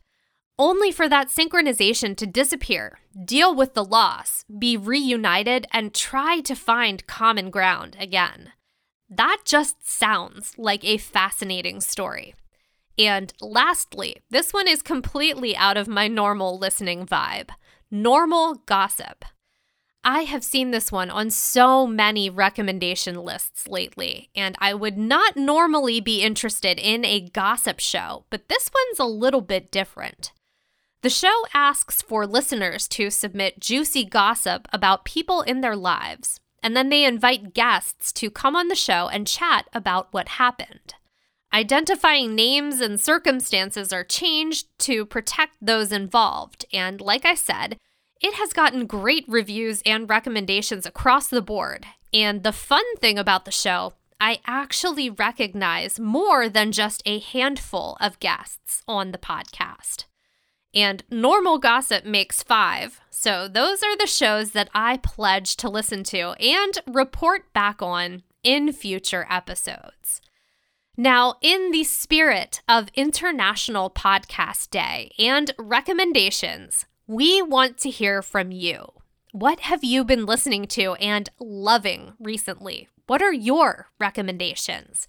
Only 0.57 0.93
for 0.93 1.09
that 1.09 1.29
synchronization 1.29 2.17
to 2.17 2.27
disappear, 2.27 2.99
deal 3.25 3.53
with 3.55 3.75
the 3.75 3.85
loss, 3.85 4.45
be 4.57 4.77
reunited, 4.77 5.67
and 5.73 5.93
try 5.93 6.41
to 6.43 6.55
find 6.55 7.07
common 7.09 7.51
ground 7.51 7.97
again. 7.99 8.53
That 9.11 9.43
just 9.45 9.87
sounds 9.87 10.57
like 10.57 10.85
a 10.85 10.97
fascinating 10.97 11.81
story. 11.81 12.35
And 12.99 13.33
lastly, 13.41 14.17
this 14.31 14.53
one 14.53 14.69
is 14.69 14.83
completely 14.83 15.57
out 15.57 15.77
of 15.77 15.89
my 15.89 16.09
normal 16.09 16.59
listening 16.59 17.07
vibe 17.07 17.51
normal 17.91 18.57
gossip. 18.67 19.25
I 20.03 20.23
have 20.23 20.43
seen 20.45 20.71
this 20.71 20.91
one 20.91 21.11
on 21.11 21.31
so 21.31 21.87
many 21.87 22.29
recommendation 22.29 23.23
lists 23.23 23.69
lately, 23.69 24.31
and 24.35 24.57
I 24.59 24.75
would 24.75 24.99
not 24.99 25.37
normally 25.37 26.01
be 26.01 26.23
interested 26.23 26.79
in 26.79 27.05
a 27.05 27.21
gossip 27.21 27.79
show, 27.79 28.27
but 28.31 28.49
this 28.49 28.69
one's 28.75 28.99
a 28.99 29.05
little 29.05 29.41
bit 29.41 29.71
different. 29.71 30.33
The 31.03 31.09
show 31.09 31.45
asks 31.55 32.03
for 32.03 32.27
listeners 32.27 32.89
to 32.89 33.11
submit 33.11 33.61
juicy 33.61 34.05
gossip 34.05 34.67
about 34.73 35.05
people 35.05 35.43
in 35.43 35.61
their 35.61 35.77
lives, 35.77 36.41
and 36.63 36.77
then 36.77 36.89
they 36.89 37.05
invite 37.05 37.55
guests 37.55 38.13
to 38.15 38.31
come 38.31 38.57
on 38.57 38.69
the 38.69 38.75
show 38.75 39.09
and 39.09 39.27
chat 39.27 39.69
about 39.73 40.13
what 40.13 40.29
happened. 40.31 40.95
Identifying 41.55 42.35
names 42.35 42.81
and 42.81 42.99
circumstances 43.01 43.93
are 43.93 44.03
changed 44.03 44.67
to 44.81 45.07
protect 45.07 45.57
those 45.63 45.93
involved, 45.93 46.65
and 46.73 47.01
like 47.01 47.25
I 47.25 47.37
said, 47.37 47.79
it 48.21 48.35
has 48.35 48.53
gotten 48.53 48.89
great 48.89 49.25
reviews 49.29 49.81
and 49.87 50.11
recommendations 50.11 50.85
across 50.85 51.29
the 51.29 51.41
board. 51.41 51.87
And 52.13 52.43
the 52.43 52.51
fun 52.51 52.83
thing 52.97 53.21
about 53.21 53.45
the 53.45 53.53
show, 53.53 53.93
I 54.21 54.41
actually 54.49 55.09
recognize 55.09 56.01
more 56.01 56.49
than 56.49 56.73
just 56.73 57.05
a 57.07 57.21
handful 57.21 57.97
of 58.01 58.19
guests 58.19 58.83
on 58.89 59.13
the 59.13 59.19
podcast. 59.19 60.07
And 60.75 61.05
Normal 61.09 61.59
Gossip 61.59 62.05
makes 62.05 62.43
five, 62.43 63.01
so 63.11 63.47
those 63.47 63.81
are 63.85 63.97
the 63.97 64.09
shows 64.09 64.51
that 64.53 64.71
I 64.75 64.97
pledge 64.97 65.55
to 65.59 65.69
listen 65.69 66.03
to 66.05 66.33
and 66.41 66.79
report 66.89 67.53
back 67.53 67.81
on 67.81 68.25
in 68.43 68.73
future 68.73 69.25
episodes. 69.31 70.21
Now, 70.97 71.35
in 71.43 71.73
the 71.73 71.83
spirit 71.83 72.63
of 72.69 72.89
International 72.95 73.91
Podcast 73.91 74.71
Day 74.71 75.11
and 75.19 75.51
recommendations, 75.59 76.87
we 77.09 77.43
want 77.43 77.79
to 77.79 77.91
hear 77.91 78.23
from 78.23 78.53
you. 78.53 78.93
What 79.33 79.59
have 79.61 79.83
you 79.83 80.05
been 80.05 80.25
listening 80.25 80.67
to 80.69 80.95
and 80.95 81.29
loving 81.41 82.13
recently? 82.21 82.89
What 83.09 83.23
are 83.23 83.33
your 83.33 83.89
recommendations? 83.99 85.09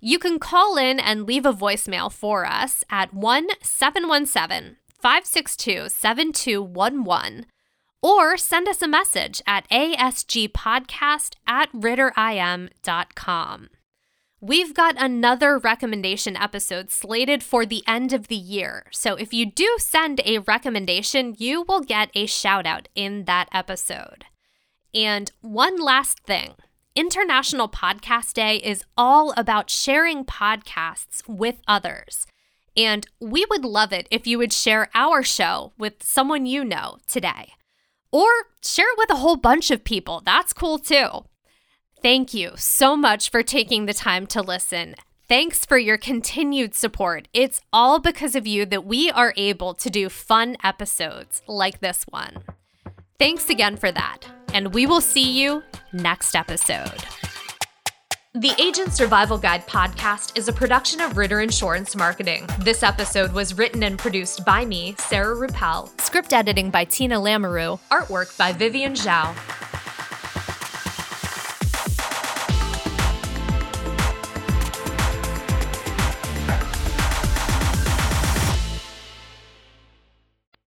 You 0.00 0.18
can 0.18 0.40
call 0.40 0.76
in 0.76 0.98
and 0.98 1.26
leave 1.26 1.46
a 1.46 1.52
voicemail 1.52 2.12
for 2.12 2.44
us 2.44 2.82
at 2.90 3.14
1 3.14 3.50
717 3.62 4.78
562 5.00 5.90
7211 5.90 7.46
or 8.02 8.36
send 8.36 8.66
us 8.66 8.82
a 8.82 8.88
message 8.88 9.40
at 9.46 9.68
asgpodcast 9.70 11.34
at 11.46 11.72
ritterim.com. 11.72 13.68
We've 14.42 14.72
got 14.72 14.94
another 14.98 15.58
recommendation 15.58 16.34
episode 16.34 16.90
slated 16.90 17.42
for 17.42 17.66
the 17.66 17.82
end 17.86 18.14
of 18.14 18.28
the 18.28 18.36
year. 18.36 18.86
So 18.90 19.14
if 19.16 19.34
you 19.34 19.44
do 19.44 19.76
send 19.78 20.22
a 20.24 20.38
recommendation, 20.38 21.34
you 21.36 21.60
will 21.60 21.80
get 21.80 22.10
a 22.14 22.24
shout 22.24 22.64
out 22.64 22.88
in 22.94 23.24
that 23.24 23.50
episode. 23.52 24.24
And 24.94 25.30
one 25.42 25.78
last 25.78 26.20
thing 26.20 26.54
International 26.96 27.68
Podcast 27.68 28.32
Day 28.32 28.56
is 28.56 28.82
all 28.96 29.34
about 29.36 29.68
sharing 29.68 30.24
podcasts 30.24 31.20
with 31.28 31.60
others. 31.68 32.26
And 32.74 33.06
we 33.20 33.44
would 33.50 33.66
love 33.66 33.92
it 33.92 34.08
if 34.10 34.26
you 34.26 34.38
would 34.38 34.54
share 34.54 34.88
our 34.94 35.22
show 35.22 35.74
with 35.76 36.02
someone 36.02 36.46
you 36.46 36.64
know 36.64 36.96
today. 37.06 37.52
Or 38.10 38.28
share 38.64 38.90
it 38.90 38.98
with 38.98 39.10
a 39.10 39.16
whole 39.16 39.36
bunch 39.36 39.70
of 39.70 39.84
people. 39.84 40.22
That's 40.24 40.54
cool 40.54 40.78
too. 40.78 41.24
Thank 42.02 42.32
you 42.32 42.52
so 42.56 42.96
much 42.96 43.30
for 43.30 43.42
taking 43.42 43.84
the 43.84 43.92
time 43.92 44.26
to 44.28 44.40
listen. 44.40 44.94
Thanks 45.28 45.66
for 45.66 45.76
your 45.76 45.98
continued 45.98 46.74
support. 46.74 47.28
It's 47.34 47.60
all 47.74 47.98
because 47.98 48.34
of 48.34 48.46
you 48.46 48.64
that 48.66 48.86
we 48.86 49.10
are 49.10 49.34
able 49.36 49.74
to 49.74 49.90
do 49.90 50.08
fun 50.08 50.56
episodes 50.64 51.42
like 51.46 51.80
this 51.80 52.04
one. 52.08 52.42
Thanks 53.18 53.50
again 53.50 53.76
for 53.76 53.92
that, 53.92 54.20
and 54.54 54.72
we 54.72 54.86
will 54.86 55.02
see 55.02 55.30
you 55.30 55.62
next 55.92 56.34
episode. 56.34 57.04
The 58.32 58.54
Agent 58.58 58.94
Survival 58.94 59.36
Guide 59.36 59.66
podcast 59.66 60.38
is 60.38 60.48
a 60.48 60.54
production 60.54 61.02
of 61.02 61.18
Ritter 61.18 61.42
Insurance 61.42 61.94
Marketing. 61.94 62.48
This 62.60 62.82
episode 62.82 63.32
was 63.34 63.58
written 63.58 63.82
and 63.82 63.98
produced 63.98 64.46
by 64.46 64.64
me, 64.64 64.94
Sarah 64.98 65.36
Ruppel. 65.36 66.00
Script 66.00 66.32
editing 66.32 66.70
by 66.70 66.84
Tina 66.84 67.16
Lamoureux. 67.16 67.78
Artwork 67.90 68.38
by 68.38 68.52
Vivian 68.52 68.94
Zhao. 68.94 69.36